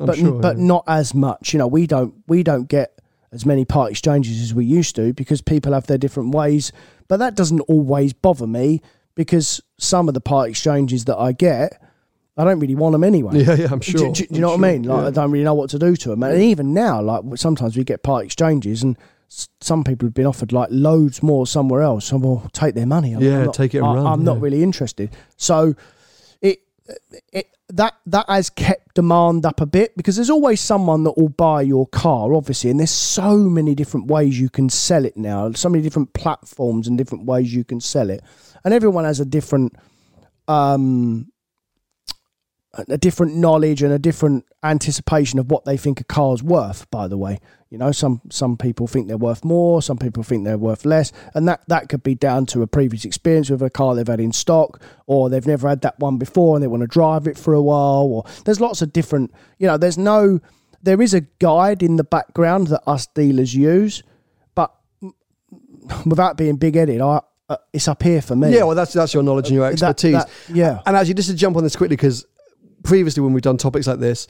[0.00, 0.40] I'm but sure.
[0.40, 0.64] but yeah.
[0.64, 1.52] not as much.
[1.52, 3.00] You know, we don't we don't get
[3.30, 6.72] as many part exchanges as we used to because people have their different ways.
[7.06, 8.80] But that doesn't always bother me
[9.14, 11.80] because some of the part exchanges that I get,
[12.40, 13.42] I don't really want them anyway.
[13.42, 14.12] Yeah, yeah, I'm sure.
[14.12, 14.82] Do, do you I'm know what I mean?
[14.84, 15.06] Like, yeah.
[15.08, 16.22] I don't really know what to do to them.
[16.22, 18.96] And even now, like sometimes we get part exchanges, and
[19.60, 22.06] some people have been offered like loads more somewhere else.
[22.06, 23.12] So well, take their money.
[23.12, 25.10] I'm, Yeah, I'm not, take it and I, run, I'm not really interested.
[25.36, 25.74] So
[26.40, 26.60] it,
[27.32, 31.28] it that that has kept demand up a bit because there's always someone that will
[31.28, 35.52] buy your car, obviously, and there's so many different ways you can sell it now.
[35.52, 38.22] So many different platforms and different ways you can sell it,
[38.64, 39.76] and everyone has a different
[40.48, 41.29] um
[42.88, 47.08] a different knowledge and a different anticipation of what they think a car's worth by
[47.08, 47.36] the way
[47.68, 51.10] you know some some people think they're worth more some people think they're worth less
[51.34, 54.20] and that that could be down to a previous experience with a car they've had
[54.20, 57.36] in stock or they've never had that one before and they want to drive it
[57.36, 60.38] for a while or there's lots of different you know there's no
[60.82, 64.04] there is a guide in the background that us dealers use
[64.54, 64.72] but
[66.06, 69.24] without being big-headed i uh, it's up here for me Yeah, well, that's that's your
[69.24, 70.12] knowledge and your That- expertise.
[70.12, 70.80] that- yeah.
[70.86, 72.24] And actually, just to jump on this quickly, because
[72.82, 74.26] previously when we've done topics like this,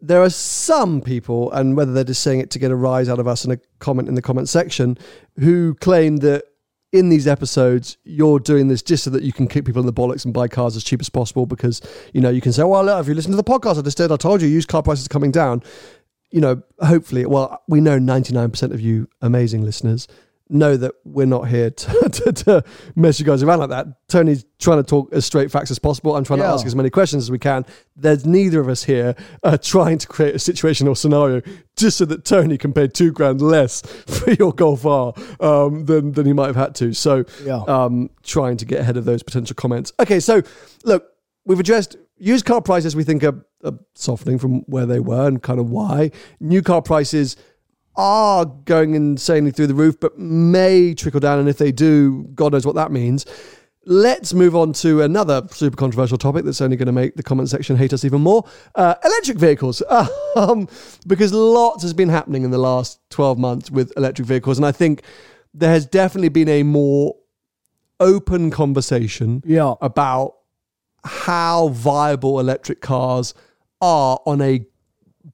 [0.00, 3.18] there are some people, and whether they're just saying it to get a rise out
[3.18, 4.96] of us in a comment in the comment section,
[5.38, 6.44] who claim that
[6.92, 9.92] in these episodes you're doing this just so that you can kick people in the
[9.92, 11.80] bollocks and buy cars as cheap as possible because
[12.12, 13.96] you know you can say, well, look, if you listen to the podcast I just
[13.96, 15.62] did, I told you used car prices are coming down.
[16.32, 20.06] You know, hopefully, well, we know 99% of you amazing listeners
[20.50, 22.64] know that we're not here to, to, to
[22.96, 23.86] mess you guys around like that.
[24.08, 26.16] Tony's trying to talk as straight facts as possible.
[26.16, 27.64] I'm trying to ask as many questions as we can.
[27.96, 31.42] There's neither of us here uh, trying to create a situation or scenario
[31.76, 36.12] just so that Tony can pay two grand less for your Golf R um, than,
[36.12, 36.92] than he might have had to.
[36.92, 37.62] So, Yeah.
[37.68, 39.92] um, trying to get ahead of those potential comments.
[40.00, 40.42] Okay, so
[40.84, 41.06] look,
[41.44, 45.42] we've addressed used car prices we think are, are softening from where they were and
[45.42, 46.10] kind of why.
[46.38, 47.36] New car prices
[48.00, 51.38] are going insanely through the roof, but may trickle down.
[51.38, 53.26] And if they do, God knows what that means.
[53.84, 57.50] Let's move on to another super controversial topic that's only going to make the comment
[57.50, 58.44] section hate us even more
[58.74, 59.82] uh, electric vehicles.
[60.36, 60.66] um,
[61.06, 64.58] because lots has been happening in the last 12 months with electric vehicles.
[64.58, 65.02] And I think
[65.52, 67.16] there has definitely been a more
[67.98, 69.74] open conversation Yeah.
[69.82, 70.36] about
[71.04, 73.34] how viable electric cars
[73.82, 74.64] are on a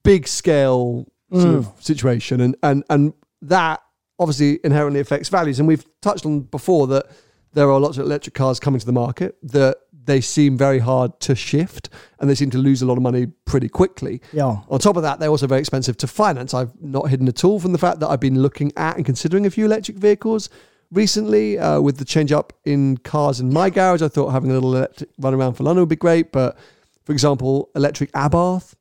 [0.03, 1.57] big scale sort Mm.
[1.57, 3.81] of situation, and and and that
[4.19, 5.59] obviously inherently affects values.
[5.59, 7.05] And we've touched on before that
[7.53, 11.19] there are lots of electric cars coming to the market that they seem very hard
[11.19, 14.21] to shift, and they seem to lose a lot of money pretty quickly.
[14.31, 14.57] Yeah.
[14.69, 16.53] On top of that, they're also very expensive to finance.
[16.53, 19.45] I've not hidden at all from the fact that I've been looking at and considering
[19.45, 20.49] a few electric vehicles
[20.93, 24.01] recently uh, with the change up in cars in my garage.
[24.01, 26.31] I thought having a little electric run around for London would be great.
[26.31, 26.57] But
[27.03, 28.75] for example, electric Abarth,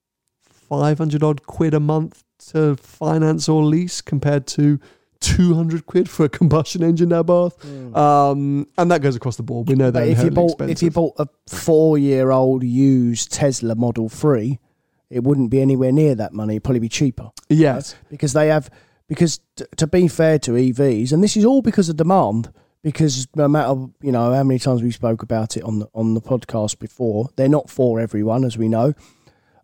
[0.45, 2.23] 500 odd quid a month
[2.53, 4.79] to finance or lease compared to
[5.21, 7.65] 200 quid for a combustion engine Abarth.
[7.97, 9.69] Um, and that goes across the board.
[9.69, 13.75] We know that if you bought if you bought a four year old used Tesla
[13.75, 14.59] Model Three,
[15.11, 16.55] it wouldn't be anywhere near that money.
[16.55, 17.95] It'd probably be cheaper yes.
[18.11, 18.71] because they have
[19.09, 22.53] because t- to be fair to EVs, and this is all because of demand.
[22.83, 26.15] Because no matter you know how many times we spoke about it on the on
[26.15, 28.95] the podcast before, they're not for everyone, as we know,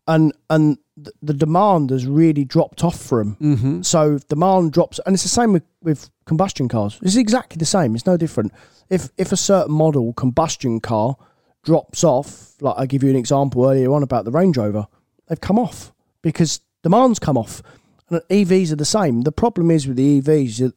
[0.07, 0.79] and and
[1.21, 3.37] the demand has really dropped off for them.
[3.41, 3.83] Mm-hmm.
[3.83, 6.99] So demand drops, and it's the same with, with combustion cars.
[7.03, 7.95] It's exactly the same.
[7.95, 8.53] It's no different.
[8.91, 11.17] If if a certain model combustion car
[11.65, 14.87] drops off, like I give you an example earlier on about the Range Rover,
[15.29, 17.63] they've come off because demand's come off.
[18.11, 19.23] And EVs are the same.
[19.23, 20.75] The problem is with the EVs, the,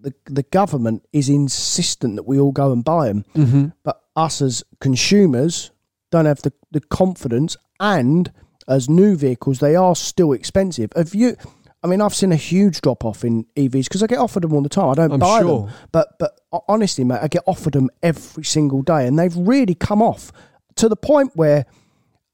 [0.00, 3.66] the, the government is insistent that we all go and buy them, Mm-hmm.
[3.84, 5.70] but us as consumers
[6.10, 8.32] don't have the, the confidence and
[8.68, 11.36] as new vehicles they are still expensive have you
[11.82, 14.52] i mean i've seen a huge drop off in evs because i get offered them
[14.52, 15.66] all the time i don't I'm buy sure.
[15.66, 19.74] them but but honestly mate i get offered them every single day and they've really
[19.74, 20.32] come off
[20.76, 21.66] to the point where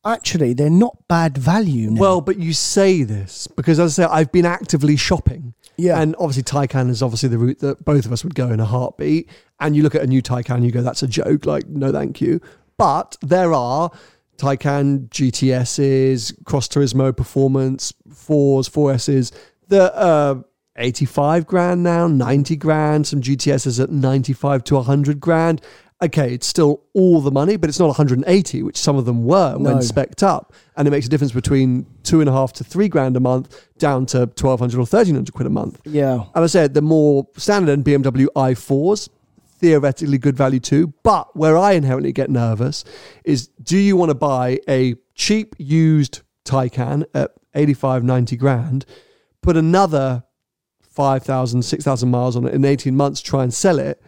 [0.05, 4.09] actually they're not bad value now Well, but you say this because, as I say,
[4.11, 5.53] I've been actively shopping.
[5.77, 6.01] Yeah.
[6.01, 8.65] And obviously, Taycan is obviously the route that both of us would go in a
[8.65, 9.29] heartbeat.
[9.61, 11.45] And you look at a new Taycan, you go, that's a joke.
[11.45, 12.41] Like, no, thank you.
[12.79, 13.91] But there are
[14.41, 19.33] Taycan GTSs, Cross Turismo Performance, 4s, 4Ss
[19.69, 20.45] that are
[20.77, 23.07] 85 grand now, 90 grand.
[23.07, 25.61] Some GTSs at 95 to 100 grand.
[26.03, 29.53] Okay, it's still all the money, but it's not 180, which some of them were
[29.59, 29.79] when No.
[29.81, 30.55] specced up.
[30.75, 33.67] And it makes a difference between two and a half to three grand a month
[33.79, 35.79] down to 1200 or 1300 quid a month.
[35.85, 39.11] yeah And I said the more standard BMW i4s,
[39.61, 40.95] theoretically good value too.
[41.03, 42.85] But where I inherently get nervous
[43.25, 48.87] is do you want to buy a cheap used Taycan at 85, 90 grand,
[49.43, 50.25] put another
[50.83, 54.03] 5,000, 6,000 miles on it in 18 months, try and sell it?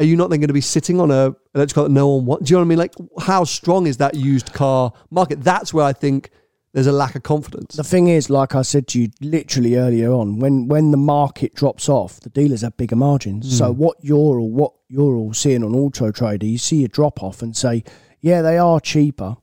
[0.00, 2.24] Are you not then going to be sitting on a electric car that no one
[2.24, 2.46] wants?
[2.46, 2.78] Do you know what I mean?
[2.78, 5.42] Like, how strong is that used car market?
[5.42, 6.30] That's where I think
[6.72, 7.76] there's a lack of confidence.
[7.76, 11.54] The thing is, like I said to you literally earlier on, when when the market
[11.54, 13.56] drops off, the dealers have bigger margins.
[13.56, 13.78] So hmm.
[13.78, 17.42] what you're all what you're all seeing on Auto Trader, you see a drop off
[17.42, 17.84] and say,
[18.20, 19.36] yeah, they are cheaper,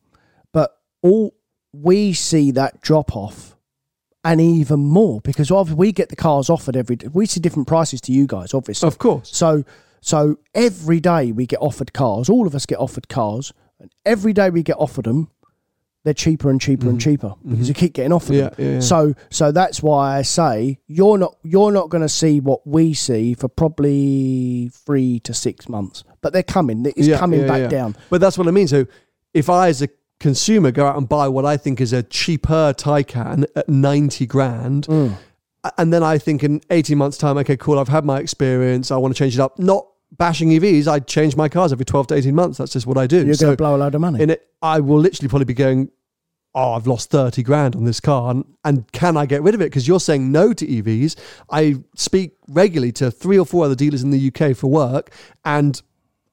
[0.52, 1.36] but all
[1.72, 3.56] we see that drop off
[4.24, 7.08] and even more because we get the cars offered every day.
[7.08, 8.88] We see different prices to you guys, obviously.
[8.88, 9.30] of course.
[9.36, 9.64] So
[10.02, 12.30] so every day we get offered cars.
[12.30, 15.30] All of us get offered cars, and every day we get offered them,
[16.06, 18.66] they're cheaper and cheaper and cheaper because you keep getting offered Yeah, them.
[18.66, 18.80] yeah, yeah.
[18.80, 22.94] So so that's why I say you're not you're not going to see what we
[22.94, 26.86] see for probably three to six months, but they're coming.
[26.96, 27.96] It's coming back down.
[28.10, 28.68] But that's what I mean.
[28.68, 28.86] So
[29.34, 29.90] if I, as a
[30.20, 34.88] consumer, go out and buy what I think is a cheaper Taycan at 90 grand,
[34.88, 35.18] Mm.
[35.78, 38.98] and then I think in 18 months' time, okay, cool, I've had my experience, I
[38.98, 39.58] want to change it up.
[39.60, 42.58] Not bashing EVs, I change my cars every 12 to 18 months.
[42.58, 43.26] That's just what I do.
[43.26, 44.22] You're So going to blow a load of money.
[44.22, 45.90] in it, I will literally probably be going,
[46.54, 48.32] oh, I've lost 30 grand on this car.
[48.32, 49.66] And, and can I get rid of it?
[49.66, 51.16] Because you're saying no to EVs.
[51.52, 55.12] I speak regularly to three or four other dealers in the UK for work,
[55.44, 55.82] and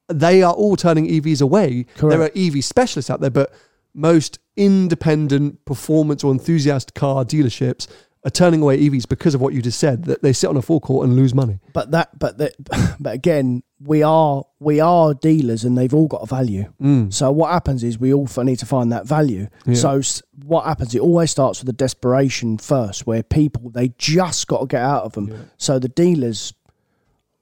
[0.09, 1.87] they are all turning EVs away.
[1.97, 2.11] Correct.
[2.11, 3.53] There are EV specialists out there, but
[3.95, 7.87] most independent performance or enthusiast car dealerships
[8.25, 10.63] are turning away EVs because of what you just said, that they sit on a
[10.63, 11.59] forecourt and lose money.
[11.73, 12.55] but that but that
[13.01, 16.73] but again we are we are dealers and they've all got a value.
[16.81, 17.13] Mm.
[17.13, 19.49] So what happens is we all need to find that value.
[19.67, 19.75] Yeah.
[19.75, 20.03] so
[20.45, 24.67] what happens it always starts with the desperation first where people they just got to
[24.67, 25.51] get out of them.
[25.57, 26.55] So the dealers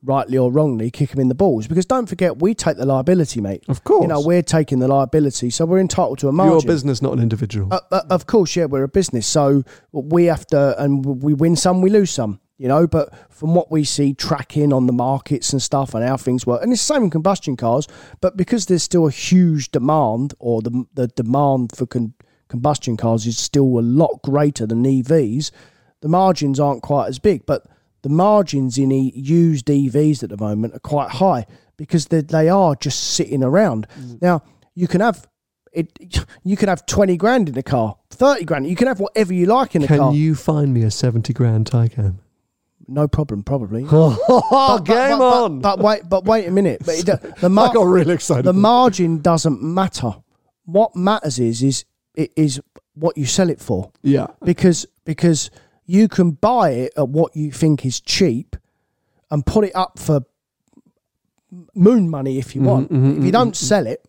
[0.02, 3.38] rightly or wrongly kick them in the balls because don't forget we take the liability
[3.40, 4.00] mate Of course.
[4.02, 7.12] you know we're taking the liability so we're entitled to a margin Your business, not
[7.12, 7.68] an individual.
[7.70, 11.54] uh, uh, of course, yeah, we're a business, so we have to, and we win
[11.56, 12.86] some, we lose some, you know.
[12.86, 16.62] But from what we see, tracking on the markets and stuff, and how things work,
[16.62, 17.86] and it's the same in combustion cars.
[18.22, 22.14] But because there's still a huge demand, or the the demand for con-
[22.48, 25.50] combustion cars is still a lot greater than EVs,
[26.00, 27.44] the margins aren't quite as big.
[27.46, 27.66] But
[28.02, 31.46] the margins in e- used EVs at the moment are quite high
[31.76, 33.86] because they they are just sitting around.
[33.98, 34.22] Mm.
[34.22, 34.42] Now
[34.74, 35.26] you can have
[35.72, 35.98] it
[36.44, 38.66] you can have 20 grand in a car thirty grand.
[38.68, 40.10] You can have whatever you like in a Can car.
[40.10, 42.16] Can you find me a 70 grand Taycan?
[42.88, 43.86] no problem, probably.
[43.92, 45.60] Oh, But- game but, on.
[45.60, 46.82] But, wait, but wait a minute.
[46.84, 46.96] But
[47.40, 48.44] the I got really excited.
[48.44, 50.12] the margin doesn't matter.
[50.64, 51.84] What matters is is
[52.16, 52.60] it is
[52.94, 53.92] what you sell it for.
[54.02, 54.26] yeah.
[54.44, 55.50] because because
[55.90, 58.54] you can buy it at what you think is cheap
[59.28, 60.20] and put it up for
[61.74, 62.92] moon money if you mm-hmm, want.
[62.92, 63.66] Mm-hmm, if you don't mm-hmm.
[63.66, 64.06] sell it,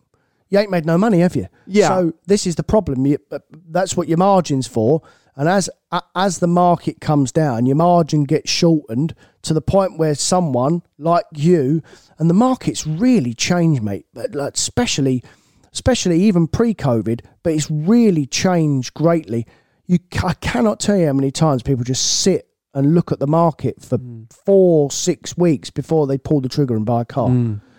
[0.48, 1.48] you ain't made no money, have you?
[1.66, 1.88] Yeah.
[1.88, 3.04] So this is the problem.
[3.04, 5.02] You, uh, that's what your margin's for.
[5.34, 5.68] And as
[6.14, 11.24] as the market comes down, your margin gets shortened to the point where someone like
[11.32, 11.82] you
[12.18, 14.06] and the market's really changed, mate.
[14.14, 15.24] But like especially,
[15.72, 19.46] especially even pre-COVID, but it's really changed greatly.
[19.92, 23.26] You, I cannot tell you how many times people just sit and look at the
[23.26, 23.98] market for
[24.46, 27.28] four, six weeks before they pull the trigger and buy a car.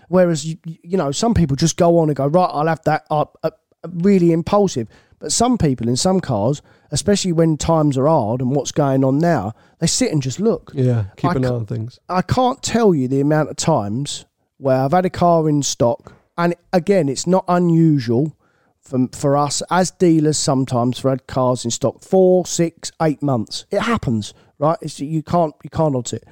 [0.09, 2.49] Whereas you, you know, some people just go on and go right.
[2.51, 3.07] I'll have that.
[3.09, 3.49] Uh, uh,
[3.93, 4.88] really impulsive.
[5.18, 6.61] But some people in some cars,
[6.91, 10.72] especially when times are hard and what's going on now, they sit and just look.
[10.76, 11.05] Yeah.
[11.18, 11.99] Keep I an eye on things.
[12.09, 14.26] I can't tell you the amount of times
[14.57, 18.38] where I've had a car in stock, and again, it's not unusual
[18.84, 23.65] for for us as dealers sometimes for had cars in stock four, six, eight months.
[23.71, 24.77] It happens, right?
[24.81, 26.25] It's, you can't you can't odds it.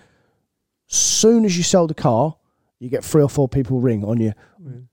[0.87, 2.35] Soon as you sell the car,
[2.79, 4.33] you get three or four people ring on you.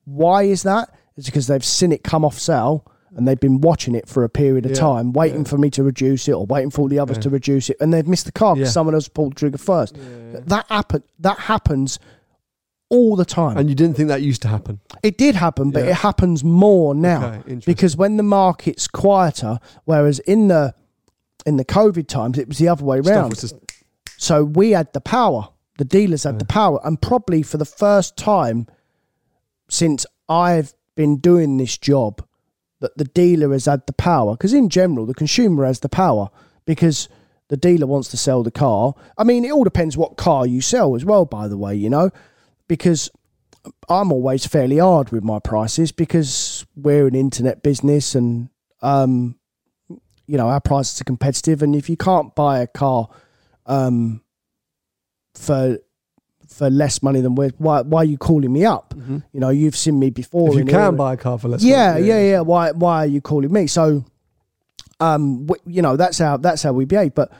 [0.04, 0.94] Why is that?
[1.16, 2.86] It's because they've seen it come off sale
[3.16, 5.82] and they've been watching it for a period of Yeah, time, waiting for me to
[5.82, 7.22] reduce it or waiting for all the others Yeah.
[7.22, 8.72] to reduce it, and they've missed the car because Yeah.
[8.72, 9.96] someone else pulled the trigger first.
[10.32, 11.02] That happen.
[11.18, 11.98] That happens
[12.90, 13.56] all the time.
[13.58, 14.80] And you didn't think that used to happen?
[15.02, 15.90] it did happen, but Yeah.
[15.90, 20.74] it happens more now Okay, because when the market's quieter, whereas in the
[21.46, 23.38] in the COVID times it was the other way Stuff round.
[23.40, 23.54] just
[24.16, 25.48] So we had the power.
[25.78, 28.66] The dealers had the power, and probably for the first time
[29.68, 32.24] since I've been doing this job,
[32.80, 34.32] that the dealer has had the power.
[34.32, 36.30] Because in general, the consumer has the power
[36.64, 37.08] because
[37.48, 38.94] the dealer wants to sell the car.
[39.16, 41.24] I mean, it all depends what car you sell as well.
[41.24, 42.10] By the way, you know,
[42.68, 43.10] because
[43.88, 48.50] I'm always fairly hard with my prices because we're an internet business and
[48.82, 49.36] um,
[50.26, 51.62] you know our prices are competitive.
[51.62, 53.08] And if you can't buy a car
[53.66, 54.22] um,
[55.34, 55.78] for
[56.48, 58.94] for less money than we're, why why are you calling me up?
[59.32, 60.50] You know, you've seen me before.
[60.50, 63.06] if you can buy a car for less yeah, money, yeah, yeah, Why why are
[63.06, 63.66] you calling me?
[63.66, 64.04] So,
[65.00, 67.14] um, w- you know that's how that's how we behave.
[67.14, 67.32] But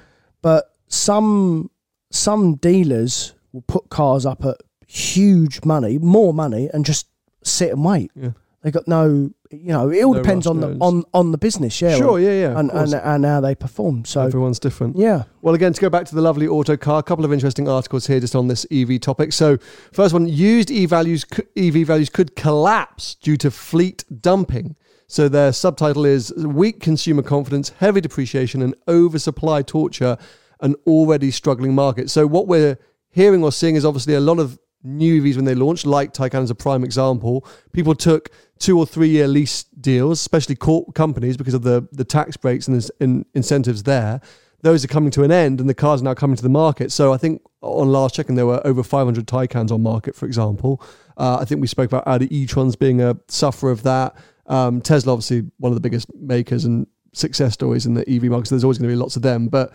[0.43, 1.71] but some
[2.11, 4.57] some dealers will put cars up at
[4.89, 7.07] huge money, more money, and just
[7.45, 8.11] sit and wait.
[8.17, 8.31] Yeah.
[8.63, 11.81] They got no, you know, it all No depends on the on on the business,
[11.81, 11.97] yeah.
[11.97, 14.05] Sure, yeah, yeah, of and, and and how they perform.
[14.05, 14.99] So Everyone's different.
[14.99, 18.09] yeah, Well, again, to go back to the lovely Autocar, a couple of interesting articles
[18.09, 19.33] here just on this EV topic.
[19.33, 19.59] So,
[19.93, 21.25] first one: used EV values
[21.57, 24.75] EV values could collapse due to fleet dumping.
[25.07, 30.19] So, their subtitle is "Weak consumer confidence, heavy depreciation, and oversupply torture
[30.61, 32.77] an already struggling market." So, what we're
[33.09, 36.43] hearing or seeing is obviously a lot of new EVs when they launched, like Taycan
[36.43, 37.47] is a prime example.
[37.73, 42.05] People took two or three year lease deals, especially corp companies, because of the the
[42.05, 44.21] tax breaks and incentives there
[44.63, 46.91] those are coming to an end and the cars are now coming to the market.
[46.91, 50.83] So I think on last checking, there were over 500 Taycans on market, for example.
[51.17, 54.17] Uh, I think we spoke about Audi e-trons being a sufferer of that.
[54.47, 58.49] Um, Tesla, obviously, one of the biggest makers and success stories in the EV market.
[58.49, 59.49] So there's always going to be lots of them.
[59.49, 59.75] But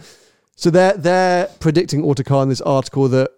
[0.55, 3.31] so they're, they're predicting Autocar in this article that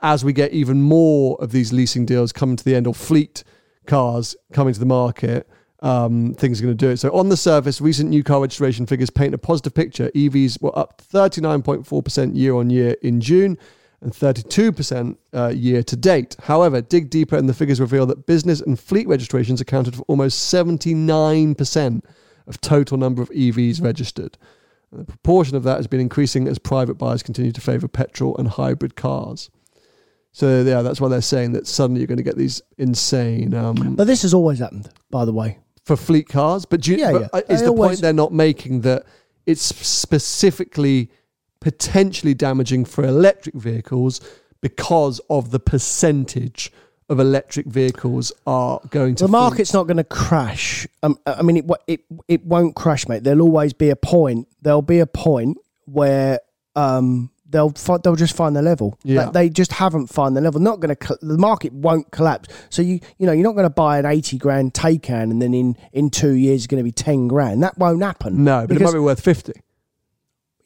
[0.00, 3.44] as we get even more of these leasing deals coming to the end or fleet
[3.86, 5.48] cars coming to the market,
[5.80, 6.98] um, things are going to do it.
[6.98, 10.10] So on the surface, recent new car registration figures paint a positive picture.
[10.10, 13.58] EVs were up 39.4% year on year in June
[14.00, 16.36] and 32% uh, year to date.
[16.42, 20.52] However, dig deeper and the figures reveal that business and fleet registrations accounted for almost
[20.52, 22.04] 79%
[22.46, 24.38] of total number of EVs registered.
[24.90, 28.36] And the proportion of that has been increasing as private buyers continue to favour petrol
[28.36, 29.50] and hybrid cars.
[30.32, 33.94] So yeah, that's why they're saying that suddenly you're going to get these insane um,
[33.96, 35.58] but this has always happened, by the way.
[35.84, 36.64] for fleet cars.
[36.64, 37.28] But, do you, Yeah, but yeah.
[37.32, 39.04] uh, is They the always- point they're not making that
[39.46, 39.62] it's
[40.22, 41.10] specifically
[41.60, 44.20] potentially damaging for electric vehicles
[44.60, 46.70] because of the percentage
[47.08, 49.38] of electric vehicles are going to the fleet?
[49.40, 50.86] market's not going to crash.
[51.02, 53.24] Um, I mean, it wo- it it won't crash, mate.
[53.24, 54.46] There'll always be a point.
[54.60, 55.56] There'll be a point
[55.86, 56.40] where
[56.76, 58.98] um they'll fi- they'll just find the level.
[59.04, 59.24] Yeah.
[59.24, 60.60] Like, they just haven't found the level.
[60.60, 62.48] Not going to the market won't collapse.
[62.70, 65.54] So you you know you're not going to buy an eighty grand Taycan and then
[65.54, 67.62] in in two years it's going to be ten grand.
[67.62, 68.44] That won't happen.
[68.44, 69.52] No, but it might be worth fifty.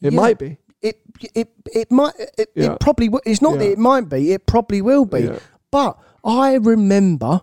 [0.00, 0.20] It Yeah.
[0.20, 0.58] might be.
[0.80, 1.00] it
[1.34, 2.72] it it might it, Yeah.
[2.72, 3.20] it probably will.
[3.24, 4.32] It's not that it might be.
[4.32, 5.20] It probably will be.
[5.20, 5.38] Yeah.
[5.70, 7.42] But I remember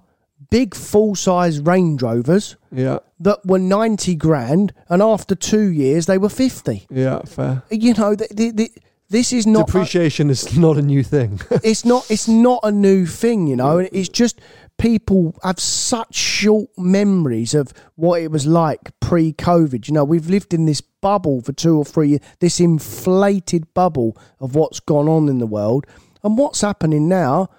[0.51, 2.99] big full size Range Rovers Yeah.
[3.19, 6.87] that were 90 grand and after two years they were 50.
[6.89, 7.21] Yeah.
[7.23, 7.61] Fair.
[7.69, 8.71] You know, the, the, th
[9.09, 9.67] this is not.
[9.67, 11.39] Depreciation is not a new thing.
[11.63, 14.39] it's not it's not a new thing you know and it's just
[14.79, 20.53] people have such short memories of what it was like pre-covid you know we've lived
[20.53, 25.27] in this bubble for two or three years this inflated bubble of what's gone on
[25.27, 25.85] in the world
[26.23, 27.49] and what's happening now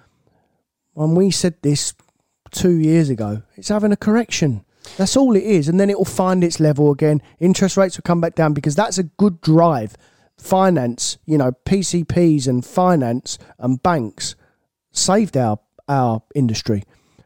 [0.93, 1.93] when we said this
[2.49, 4.65] two years ago it's having a correction
[4.97, 8.03] that's all it is and then it will find its level again interest rates will
[8.03, 9.95] come back down because that's a good drive
[10.41, 14.35] finance, you know, PCPs and finance and banks
[14.91, 16.83] saved our our industry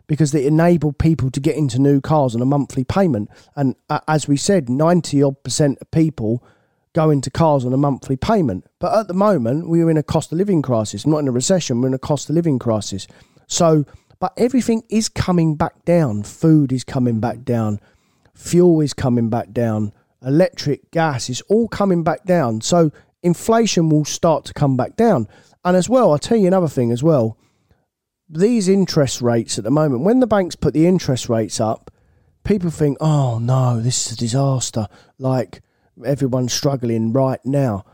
[0.08, 3.30] because they enabled people to get into new cars on a monthly payment.
[3.56, 6.44] And uh, as we said, ninety odd percent of people
[6.94, 8.66] go into cars on a monthly payment.
[8.80, 11.06] But at the moment, we're in a cost of living crisis.
[11.06, 11.82] not in a recession.
[11.82, 13.08] We're in a cost of living crisis.
[13.48, 13.86] So,
[14.20, 16.24] but everything is coming back down.
[16.24, 17.80] Food is coming back down.
[18.34, 19.94] Fuel is coming back down
[20.26, 22.62] electric, gas is all coming back down.
[22.62, 22.92] So
[23.26, 25.28] inflation will start to come back down.
[25.66, 27.38] And as well, I'll tell you another thing as well.
[28.30, 31.92] These interest rates at the moment, when the banks put the interest rates up,
[32.44, 34.88] people think, oh no, this is a disaster.
[35.18, 35.62] Like
[36.06, 37.86] everyone's struggling right now.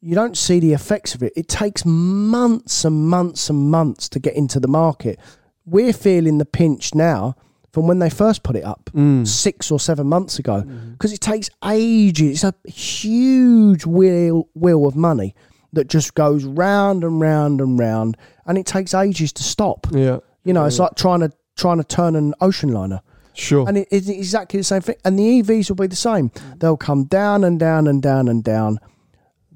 [0.00, 1.32] You don't see the effects of it.
[1.36, 5.18] It takes months and months and months to get into the market.
[5.64, 7.36] We're feeling the pinch now
[7.72, 9.26] from when they first put it up mm.
[9.26, 10.92] six or seven months ago mm.
[10.92, 12.44] because it takes ages.
[12.44, 15.34] It's a huge wheel wheel of money
[15.72, 18.16] that just goes round and round and round,
[18.46, 19.86] and it takes ages to stop.
[19.90, 20.18] yeah.
[20.44, 23.00] You know, it's like trying to trying to turn an ocean liner.
[23.34, 23.66] Sure.
[23.66, 24.96] And it, it's exactly the same thing.
[25.04, 26.30] And the EVs will be the same.
[26.30, 26.60] Mm.
[26.60, 28.78] They'll come down and down and down and down.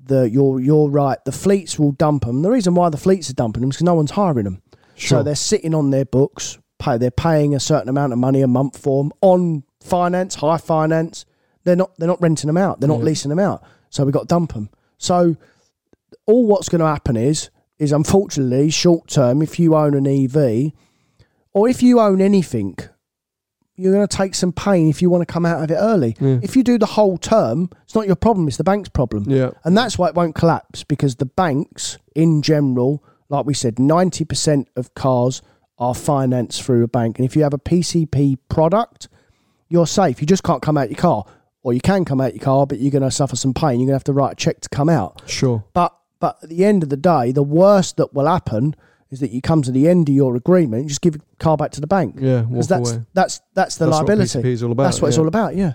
[0.05, 1.19] The you're you're right.
[1.25, 2.43] The fleets will dump them.
[2.43, 4.63] The reason why the fleets are dumping them is because no one's hiring them.
[4.95, 5.19] Sure.
[5.19, 6.59] So they're sitting on their books.
[6.79, 10.59] Pay, they're paying a certain amount of money a month for them on finance, high
[10.59, 11.25] finance.
[11.65, 12.81] They're not they're not renting them out.
[12.81, 13.63] They're not leasing them out.
[13.91, 14.71] So we've got to dump them.
[14.99, 15.37] So
[16.27, 20.73] all what's going to happen is is unfortunately short term if you own an EV
[21.53, 22.77] or if you own anything
[23.77, 26.17] you're going to take some pain if you want to come out of it early.
[26.43, 29.25] If you do the whole term, it's not your problem, it's the bank's problem.
[29.29, 29.51] Yeah.
[29.65, 34.67] And that's why it won't collapse because the banks, in general, like we said, 90%
[34.77, 35.43] of cars
[35.79, 37.19] are financed through a bank.
[37.19, 39.09] And if you have a PCP product,
[39.69, 40.21] you're safe.
[40.21, 41.25] You just can't come out your car.
[41.63, 43.81] Or you can come out your car, but you're going to suffer some pain.
[43.81, 45.23] You're going to have to write a check to come out.
[45.27, 45.65] Sure.
[45.73, 48.75] But but at the end of the day, the worst that will happen
[49.11, 51.57] is that you come to the end of your agreement, you just give your car
[51.57, 52.17] back to the bank.
[52.19, 53.03] Yeah, walk that's away.
[53.13, 54.39] that's that's the That's what liability.
[54.39, 55.57] PCP is all about, That's what it's all about.
[55.57, 55.75] Yeah.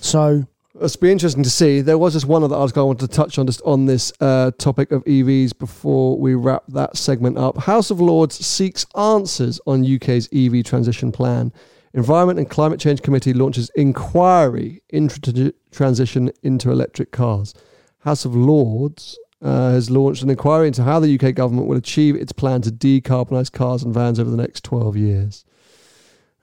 [0.00, 0.46] So
[0.78, 1.80] It's be interesting to see.
[1.80, 4.52] There was just one other article I wanted to touch on just on this uh,
[4.52, 7.58] topic of EVs before we wrap that segment up.
[7.58, 11.52] House of Lords seeks answers on UK's EV transition plan.
[11.92, 17.52] Environment and Climate Change Committee launches inquiry into transition into electric cars.
[18.00, 22.14] House of Lords uh, has launched an inquiry into how the UK government will achieve
[22.14, 25.44] its plan to decarbonise cars and vans over the next 12 years.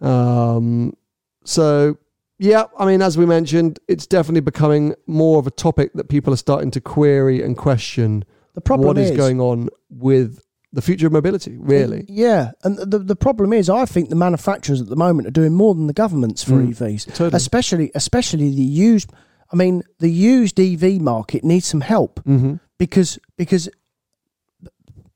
[0.02, 0.98] Um,
[1.46, 1.98] so,
[2.40, 6.34] yeah, I mean, as we mentioned, it's definitely becoming more of a topic that people
[6.34, 10.40] are starting to query and question the problem what is, is going on with
[10.74, 12.06] the future of mobility, really.
[12.10, 15.54] Yeah, and the the problem is, I think the manufacturers at the moment are doing
[15.54, 17.36] more than the governments for Mm, EVs, totally.
[17.38, 19.12] especially especially the used.
[19.52, 22.56] I mean, the used EV market needs some help Mm-hmm.
[22.78, 23.70] because because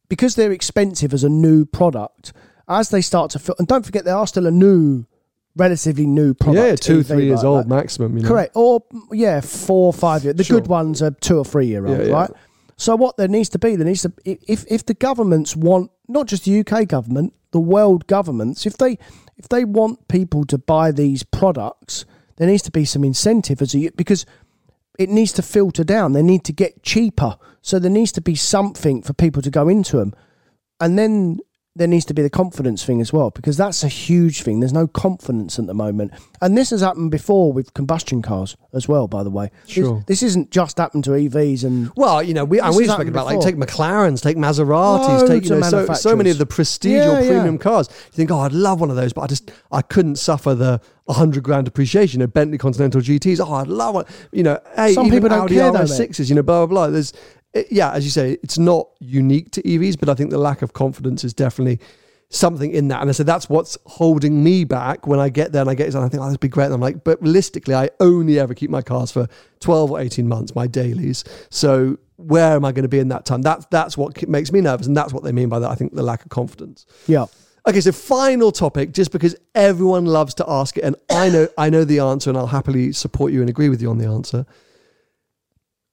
[0.08, 2.34] because they're expensive as a new product.
[2.68, 5.06] As they start to feel, and don't forget, they are still a new,
[5.56, 6.66] relatively new product.
[6.66, 7.68] Yeah, two, three years like old that.
[7.68, 8.18] maximum.
[8.18, 8.30] You know?
[8.30, 8.52] Correct.
[8.56, 10.36] Or yeah, four or five years.
[10.36, 10.60] The Sure.
[10.60, 12.14] good ones are two or three year old, Yeah, yeah.
[12.14, 12.32] right?
[12.78, 16.28] So what there needs to be, there needs to if if the governments want not
[16.28, 18.98] just the UK government, the world governments, if they
[19.38, 22.06] if they want people to buy these products,
[22.38, 24.26] there needs to be some incentive as a because
[24.98, 26.14] it needs to filter down.
[26.14, 27.38] They need to get cheaper.
[27.62, 30.14] So there needs to be something for people to go into them.
[30.80, 31.40] And then
[31.74, 34.60] there needs to be the confidence thing as well, because that's a huge thing.
[34.60, 36.12] There's no confidence at the moment.
[36.42, 39.52] And this has happened before with combustion cars as well, by the way.
[39.66, 40.04] This- Sure.
[40.06, 43.08] This, isn't just happened to EVs and Well, you know, we, and This we've spoken
[43.08, 43.56] about like take.
[43.56, 47.30] McLarens, take Maseratis, take you know so, so many of the prestige Yeah, or yeah.
[47.30, 47.88] premium cars.
[47.90, 50.82] You think, oh, I'd love one of those, but I just I couldn't suffer the
[51.10, 52.20] hundred grand depreciation.
[52.20, 53.40] You know, Bentley Continental GTS.
[53.46, 54.06] Oh, I'd love one.
[54.34, 55.88] You know, hey, Some people don't Audi care though, mate.
[55.90, 56.28] RS6s.
[56.30, 56.88] You know, blah blah blah.
[56.92, 57.14] There's
[57.54, 60.62] it, yeah, as you say, it's not unique to EVs, but I think the lack
[60.62, 61.80] of confidence is definitely
[62.30, 63.02] something in that.
[63.02, 65.88] And I said that's what's holding me back when I get there and I get
[65.88, 66.66] it and I think, oh, that'd be great.
[66.66, 69.28] And I'm like, but realistically, I only ever keep my cars for
[69.60, 71.26] 12 or 18 months, my dailies.
[71.50, 73.42] So where am I going to be in that time?
[73.42, 75.70] That's that's what makes me nervous, and that's what they mean by that.
[75.70, 76.86] I think the lack of confidence.
[77.08, 77.26] yeah.
[77.68, 81.70] Okay, so final topic, just because everyone loves to ask it, and I know I
[81.70, 84.46] know the answer, and I'll happily support you and agree with you on the answer.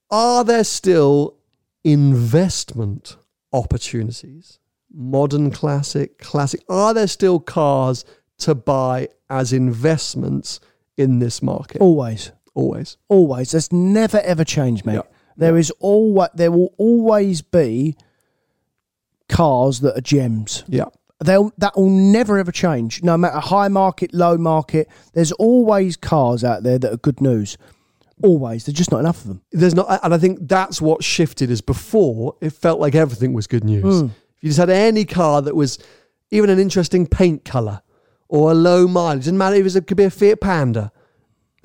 [0.09, 1.38] Are there still
[1.83, 3.17] investment
[3.53, 4.59] opportunities?
[4.91, 6.61] Modern classic, classic.
[6.67, 8.05] Are there still cars
[8.39, 10.59] to buy as investments
[10.97, 11.79] in this market?
[11.81, 12.97] Always, Always.
[13.07, 13.51] always.
[13.51, 14.95] That's never ever changed, mate.
[14.95, 15.01] Yeah.
[15.37, 17.95] There is always there will always be
[19.29, 20.63] cars that are gems.
[20.67, 20.85] Yeah.
[21.23, 23.03] They'll that will never ever change.
[23.03, 27.57] No matter high market, low market, there's always cars out there that are good news.
[28.21, 28.65] Always.
[28.65, 29.41] There's just not enough of them.
[29.51, 33.47] there's not and i think that's what shifted is before it felt like everything was
[33.47, 34.07] good news hmm.
[34.07, 35.79] if you just had any car that was
[36.31, 37.81] even an interesting paint color
[38.27, 40.91] or a low mileage didn't matter if it, could be a fiat panda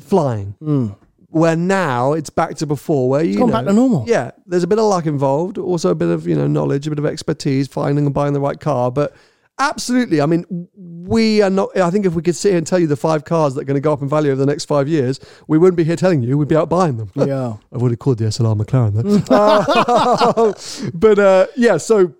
[0.00, 0.88] flying hmm.
[1.28, 4.04] where now it's back to before where you gone know, back to normal.
[4.06, 6.90] yeah there's a bit of luck involved also a bit of you know knowledge a
[6.90, 9.14] bit of expertise finding and buying the right car but
[9.58, 10.44] absolutely i mean
[10.74, 13.24] we are not i think if we could sit here and tell you the five
[13.24, 15.58] cars that are going to go up in value over the next five years we
[15.58, 17.54] wouldn't be here telling you we'd be out buying them Yeah.
[17.72, 19.34] I've already called the SLR McLaren though.
[19.34, 22.14] Uh, but uh, yeah, so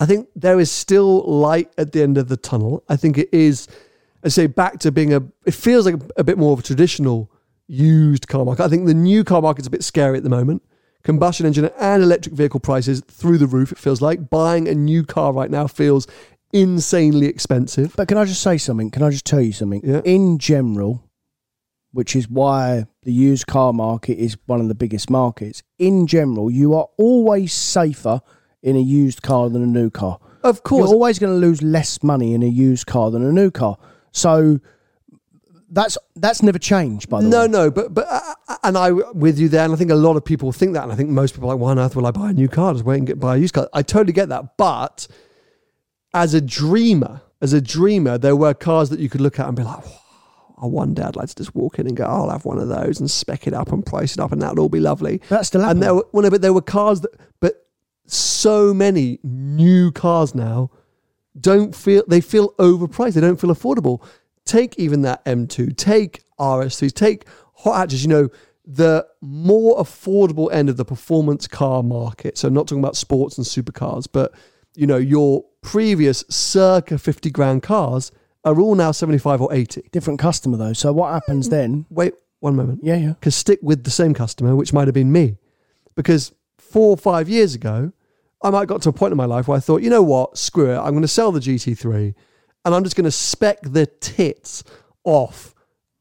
[0.00, 2.84] I think there is still light at the end of the tunnel.
[2.88, 3.66] I think it is,
[4.22, 5.22] I say, back to being a.
[5.44, 7.32] It feels like a, a bit more of a traditional
[7.66, 8.62] used car market.
[8.62, 10.62] I think the new car market's a bit scary at the moment.
[11.02, 13.72] Combustion engine and electric vehicle prices through the roof.
[13.72, 16.06] It feels like buying a new car right now feels
[16.52, 17.94] insanely expensive.
[17.96, 18.90] But can I just say something?
[18.90, 19.80] Can I just tell you something?
[19.84, 20.00] Yeah.
[20.04, 21.04] In general,
[21.92, 26.50] which is why the used car market is one of the biggest markets, in general,
[26.50, 28.20] you are always safer
[28.62, 30.18] in a used car than a new car.
[30.42, 33.32] Of course, You're always going to lose less money in a used car than a
[33.32, 33.76] new car.
[34.12, 34.60] So
[35.70, 37.48] that's that's never changed, by the No, way.
[37.48, 40.16] no, no, but but uh, and I with you there, and I think a lot
[40.16, 42.06] of people think that, and I think most people are like, why on earth will
[42.06, 42.72] I buy a new car?
[42.72, 43.68] Just wait and get buy a used car.
[43.72, 45.08] I totally get that, but
[46.14, 49.56] as a dreamer, as a dreamer, there were cars that you could look at and
[49.56, 49.84] be like,
[50.60, 52.58] oh, one day I'd like to just walk in and go, oh, I'll have one
[52.58, 55.20] of those and spec it up and price it up, and that'll all be lovely.
[55.28, 57.66] That's still And there were, well, no, but there were cars that, but
[58.06, 60.70] so many new cars now
[61.38, 63.14] don't feel they feel overpriced.
[63.14, 64.02] They don't feel affordable.
[64.44, 65.76] Take even that M2.
[65.76, 66.92] Take RS3s.
[66.92, 68.02] Take hot hatches.
[68.02, 68.28] You know
[68.70, 72.36] the more affordable end of the performance car market.
[72.36, 74.34] So I'm not talking about sports and supercars, but
[74.74, 78.12] you know your previous circa 50 grand cars
[78.44, 79.82] are all now 75 or 80.
[79.92, 80.72] Different customer though.
[80.72, 81.86] So what happens then?
[81.90, 83.08] Wait one moment Yeah, yeah.
[83.14, 85.36] because stick with the same customer, which might have been me.
[85.96, 87.92] Because four or five years ago,
[88.42, 90.02] I might have got to a point in my life where I thought, you know
[90.02, 92.14] what, screw it, I'm going to sell the GT3
[92.64, 94.62] and I'm just going to spec the tits
[95.02, 95.54] off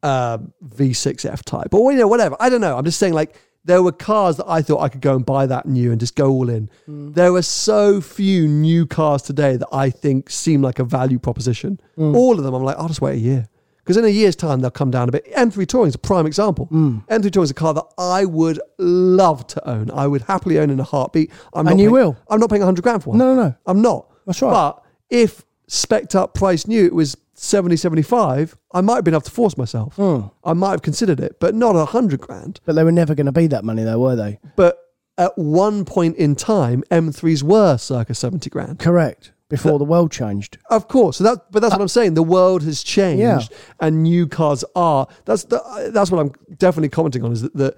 [0.04, 2.36] um, V6 F type or, you know, whatever.
[2.40, 2.78] I don't know.
[2.78, 3.36] I'm just saying, like,
[3.68, 6.16] there were cars that I thought I could go and buy that new and just
[6.16, 6.70] go all in.
[6.90, 7.14] Mm.
[7.14, 11.80] There are so few new cars today that I think seem like a value proposition.
[11.98, 12.16] Mm.
[12.16, 13.48] All of them, I'm like, I'll just wait a year.
[13.84, 15.26] Because in a year's time, they'll come down a bit.
[15.34, 16.68] M3 Touring is a prime example.
[16.72, 17.06] Mm.
[17.08, 19.92] M3 Touring is a car that I would love to own.
[19.92, 21.32] I would happily own in a heartbeat.
[21.54, 22.18] I'm And not you paying- will.
[22.30, 23.20] I'm not paying 100 grand for one.
[23.20, 23.56] No, no, no.
[23.66, 24.08] I'm not.
[24.26, 24.52] That's right.
[24.52, 29.22] But if spec up price new, it was 70, 75, I might have been able
[29.22, 29.96] to force myself.
[29.96, 30.22] Hmm.
[30.44, 32.60] I might have considered it, but not a 100 grand.
[32.66, 34.40] But they were never going to be that money though, were they?
[34.56, 34.80] But
[35.20, 38.80] at one point in time, M3s were circa 70 grand.
[38.80, 39.34] Correct.
[39.50, 40.58] Before the world changed.
[40.70, 41.18] Of course.
[41.18, 42.16] So that, but that's what I'm saying.
[42.16, 43.40] The world has changed, Yeah.
[43.80, 45.08] and new cars are.
[45.24, 47.32] That's the, that's what I'm definitely commenting on.
[47.32, 47.76] Is that, that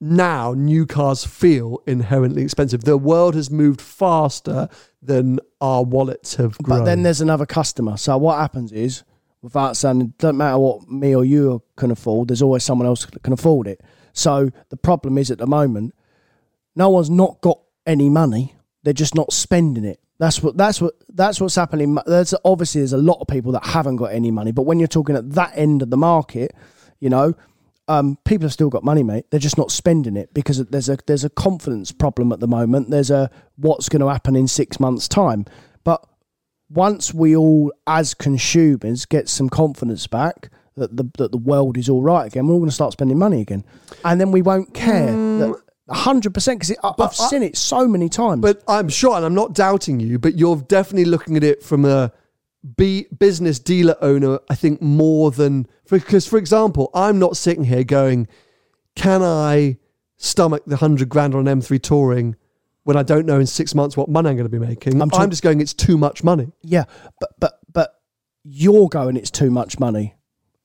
[0.00, 2.84] now new cars feel inherently expensive.
[2.84, 4.68] The world has moved faster
[5.02, 6.80] than our wallets have grown.
[6.80, 7.96] But then there's another customer.
[7.96, 9.04] So what happens is,
[9.42, 13.06] without saying, it doesn't matter what me or you can afford, there's always someone else
[13.06, 13.80] that can afford it.
[14.12, 15.94] So the problem is at the moment,
[16.74, 18.54] no one's not got any money.
[18.82, 20.00] They're just not spending it.
[20.18, 21.96] That's what that's what that's what's happening.
[22.06, 24.86] There's obviously there's a lot of people that haven't got any money, but when you're
[24.86, 26.54] talking at that end of the market,
[26.98, 27.34] you know,
[27.90, 29.26] um, people have still got money, mate.
[29.30, 32.90] They're just not spending it because there's a there's a confidence problem at the moment.
[32.90, 35.44] There's a what's going to happen in six months' time.
[35.82, 36.06] But
[36.68, 41.88] once we all, as consumers, get some confidence back that the that the world is
[41.88, 43.64] all right again, we're all going to start spending money again,
[44.04, 45.06] and then we won't care.
[45.06, 48.40] that hundred percent because I've I- seen it so many times.
[48.40, 51.84] But I'm sure, and I'm not doubting you, but you're definitely looking at it from
[51.84, 52.12] a
[52.76, 57.84] B business dealer owner, I think, more than because, for example, I'm not sitting here
[57.84, 58.28] going,
[58.94, 59.78] can I
[60.18, 62.36] stomach the hundred grand on an M3 touring
[62.84, 65.00] when I don't know in six months what money I'm going to be making?
[65.00, 66.52] I'm I'm, just going, it's too much money.
[66.62, 66.84] Yeah,
[67.18, 67.94] but but but
[68.44, 69.16] you're going.
[69.16, 70.14] It's too much money.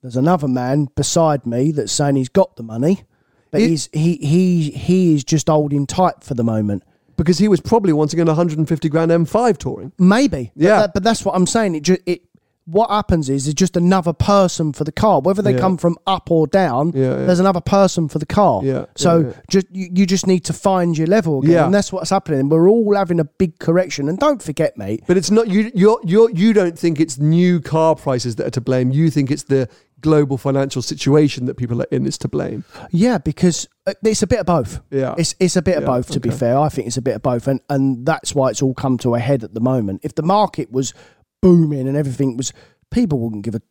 [0.02, 3.04] There's another man beside me that's saying he's got the money,
[3.52, 6.84] but He- he's he he he is just holding tight for the moment.
[7.18, 9.92] Because he was probably wanting an 150 grand M5 touring.
[9.98, 10.52] Maybe.
[10.56, 10.80] But Yeah.
[10.82, 11.76] that- But, that's what I'm saying.
[11.76, 12.22] It just it.
[12.68, 15.60] What happens is it's just another person for the car, whether they Yeah.
[15.60, 16.94] come from up or down.
[16.96, 17.26] Yeah, yeah.
[17.28, 18.62] There's another person for the car.
[18.64, 19.34] Yeah, So yeah, yeah.
[19.48, 21.66] just you, you just need to find your level again, Yeah.
[21.66, 22.50] and that's what's happening.
[22.50, 25.04] We're all having a big correction, and don't forget, mate.
[25.06, 25.70] But it's not you.
[25.76, 28.90] You're, you're, you don't think it's new car prices that are to blame.
[28.90, 29.70] You think it's the
[30.02, 32.64] global financial situation that people are in is to blame.
[32.92, 34.80] Yeah, because uh, it's a bit of both.
[34.92, 35.16] Yeah.
[35.18, 36.10] It's it's a bit of both.
[36.12, 38.62] To be fair, I think it's a bit of both, and and that's why it's
[38.62, 40.02] all come to a head at the moment.
[40.04, 40.94] If the market was
[41.42, 42.54] booming and everything was,
[42.92, 43.62] people wouldn't give a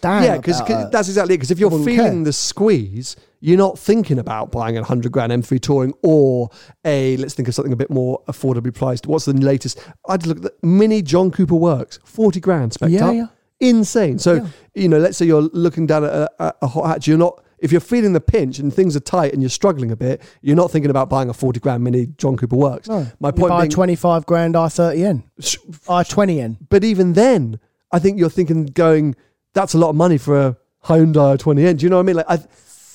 [0.00, 0.22] damn.
[0.22, 0.60] yeah, because
[0.90, 1.38] that's exactly it.
[1.38, 2.24] Because if you're feeling care.
[2.24, 6.50] the squeeze, you're not thinking about buying a hundred grand M3 touring or
[6.84, 9.06] a let's think of something a bit more affordably priced.
[9.06, 9.78] What's the latest?
[10.08, 13.14] I'd look at the mini John Cooper Works, forty grand spec Yeah, up.
[13.14, 13.26] yeah.
[13.64, 14.18] Insane.
[14.18, 14.46] So Yeah.
[14.74, 17.06] you know, let's say you're looking down at a, a, hot hatch.
[17.08, 17.42] You're not.
[17.58, 20.56] If you're feeling the pinch and things are tight and you're struggling a bit, you're
[20.56, 22.88] not thinking about buying a 40 grand mini John Cooper Works.
[22.88, 23.06] No.
[23.20, 26.56] My You point buy being, a 25 grand i30N, i20N.
[26.68, 27.58] but even then,
[27.90, 29.14] I think you're thinking going,
[29.54, 31.78] that's a lot of money for a Hyundai 20N.
[31.78, 32.16] Do you know what I mean?
[32.16, 32.38] Like, I,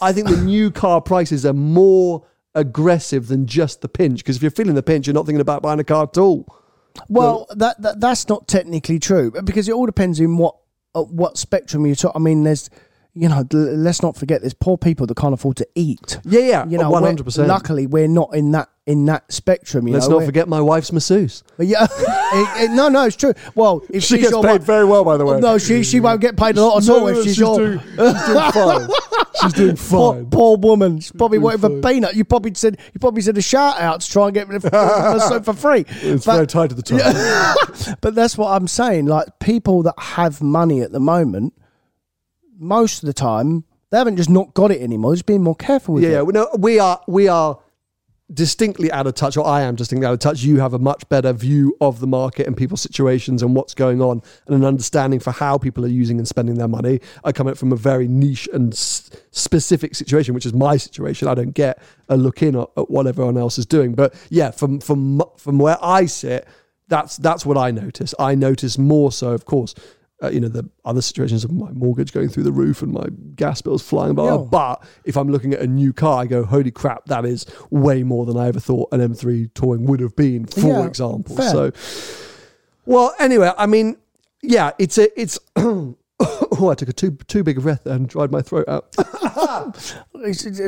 [0.01, 4.20] I think the new car prices are more aggressive than just the pinch.
[4.20, 6.45] Because if you're feeling the pinch, you're not thinking about buying a car at all.
[7.08, 10.56] Well, that, that that's not technically true because it all depends in what
[10.95, 12.20] uh, what spectrum you're talking.
[12.20, 12.70] I mean, there's
[13.16, 16.20] you know, let's not forget there's poor people that can't afford to eat.
[16.24, 17.47] Yeah, yeah, You know, hundred percent.
[17.47, 19.88] Luckily, we're not in that in that spectrum.
[19.88, 21.43] You Let's know, not We're- forget my wife's masseuse.
[21.60, 23.34] Yeah, it- it- no, no, it's true.
[23.55, 25.39] Well, if She she's gets paid wife- very well, by the way.
[25.39, 27.97] No, she she won't get paid a lot at all if she's, your doing, she's
[27.97, 28.89] doing fine.
[29.41, 30.30] She's doing poor, fine.
[30.30, 30.99] poor woman.
[30.99, 31.93] She's probably doing waiting for fine.
[31.93, 32.16] peanut.
[32.16, 34.72] You probably said you probably said a shout out to try and get rid of
[34.72, 35.86] for, for free.
[36.01, 37.97] It's But- very tight at the top.
[38.01, 39.05] but that's what I'm saying.
[39.07, 41.53] Like people that have money at the moment,
[42.60, 45.14] most of the time they haven't just not got it anymore.
[45.16, 46.26] Just being more careful with Yeah, it.
[46.26, 46.32] yeah.
[46.32, 47.57] No, we are we are
[48.32, 50.43] distinctly out of touch, or I am distinctly out of touch.
[50.43, 54.01] You have a much better view of the market and people's situations and what's going
[54.01, 56.99] on, and an understanding for how people are using and spending their money.
[57.24, 61.28] I come at from a very niche and s- specific situation, which is my situation.
[61.28, 64.51] I don't get a look in at, at what everyone else is doing, but yeah,
[64.51, 66.47] from from from where I sit,
[66.88, 68.14] that's that's what I notice.
[68.20, 69.74] I notice more so, of course.
[70.22, 73.05] Uh, you know the other situations of my mortgage going through the roof and my
[73.36, 74.26] gas bills flying by.
[74.26, 74.38] Yeah.
[74.38, 78.03] But if I'm looking at a new car, I go, "Holy crap, that is way
[78.03, 81.49] more than I ever thought an M3 touring would have been." For Yeah, example, fair.
[81.49, 81.72] so
[82.86, 83.13] well.
[83.20, 83.95] Anyway, I mean,
[84.41, 85.39] yeah, it's a it's.
[85.55, 85.95] oh,
[86.70, 88.93] I took a too too big a breath and dried my throat out.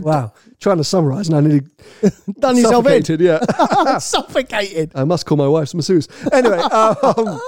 [0.05, 1.61] Wow, trying to summarise, and I nearly
[2.39, 3.19] Done yourself in.
[3.19, 3.39] Yeah.
[3.97, 4.93] Suffocated.
[4.95, 6.07] I must call my wife's masseuse.
[6.31, 7.41] Anyway, um,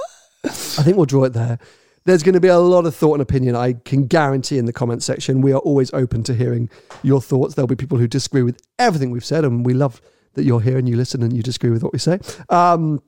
[0.44, 0.48] I
[0.82, 1.58] think we'll draw it there.
[2.06, 3.56] There's going to be a lot of thought and opinion.
[3.56, 5.40] I can guarantee in the comment section.
[5.40, 6.68] We are always open to hearing
[7.02, 7.54] your thoughts.
[7.54, 10.02] There'll be people who disagree with everything we've said, and we love
[10.34, 12.18] that you're here and you listen and you disagree with what we say.
[12.50, 13.02] Um,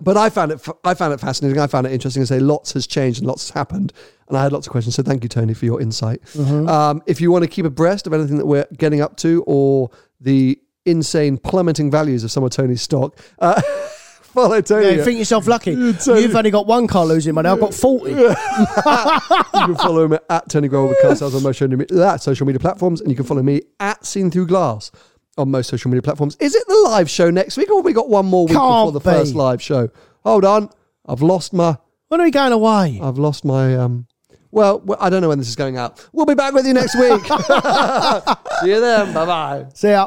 [0.00, 0.68] but I found it.
[0.84, 1.58] I found it fascinating.
[1.58, 3.92] I found it interesting to say lots has changed and lots has happened,
[4.28, 4.94] and I had lots of questions.
[4.94, 6.20] So thank you, Tony, for your insight.
[6.68, 9.90] Um, if you want to keep abreast of anything that we're getting up to or
[10.20, 13.60] the insane plummeting values of some of Tony's stock, uh,
[14.36, 14.86] follow Tony.
[14.86, 15.04] Yeah, you.
[15.04, 15.72] think yourself lucky.
[15.72, 17.48] You've only got one car losing money.
[17.48, 18.10] I've got 40.
[18.12, 22.46] you can follow me at Tony Grohl with car sales on most social media, social
[22.46, 24.90] media platforms, and you can follow me at Seen Through Glass
[25.38, 26.36] on most social media platforms.
[26.38, 28.86] Is it the live show next week, or have we got one more week Can't
[28.88, 29.04] before the be.
[29.04, 29.88] first live show?
[30.24, 30.70] Hold on,
[31.06, 31.76] I've lost my,
[32.08, 33.00] When are we going away?
[33.02, 33.74] I've lost my.
[33.76, 34.06] um
[34.50, 36.06] Well, well, I don't know when this is going out.
[36.12, 37.22] We'll be back with you next week.
[38.60, 39.12] See you then.
[39.12, 39.66] Bye bye.
[39.74, 40.06] See ya.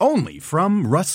[0.00, 1.14] Only from Rust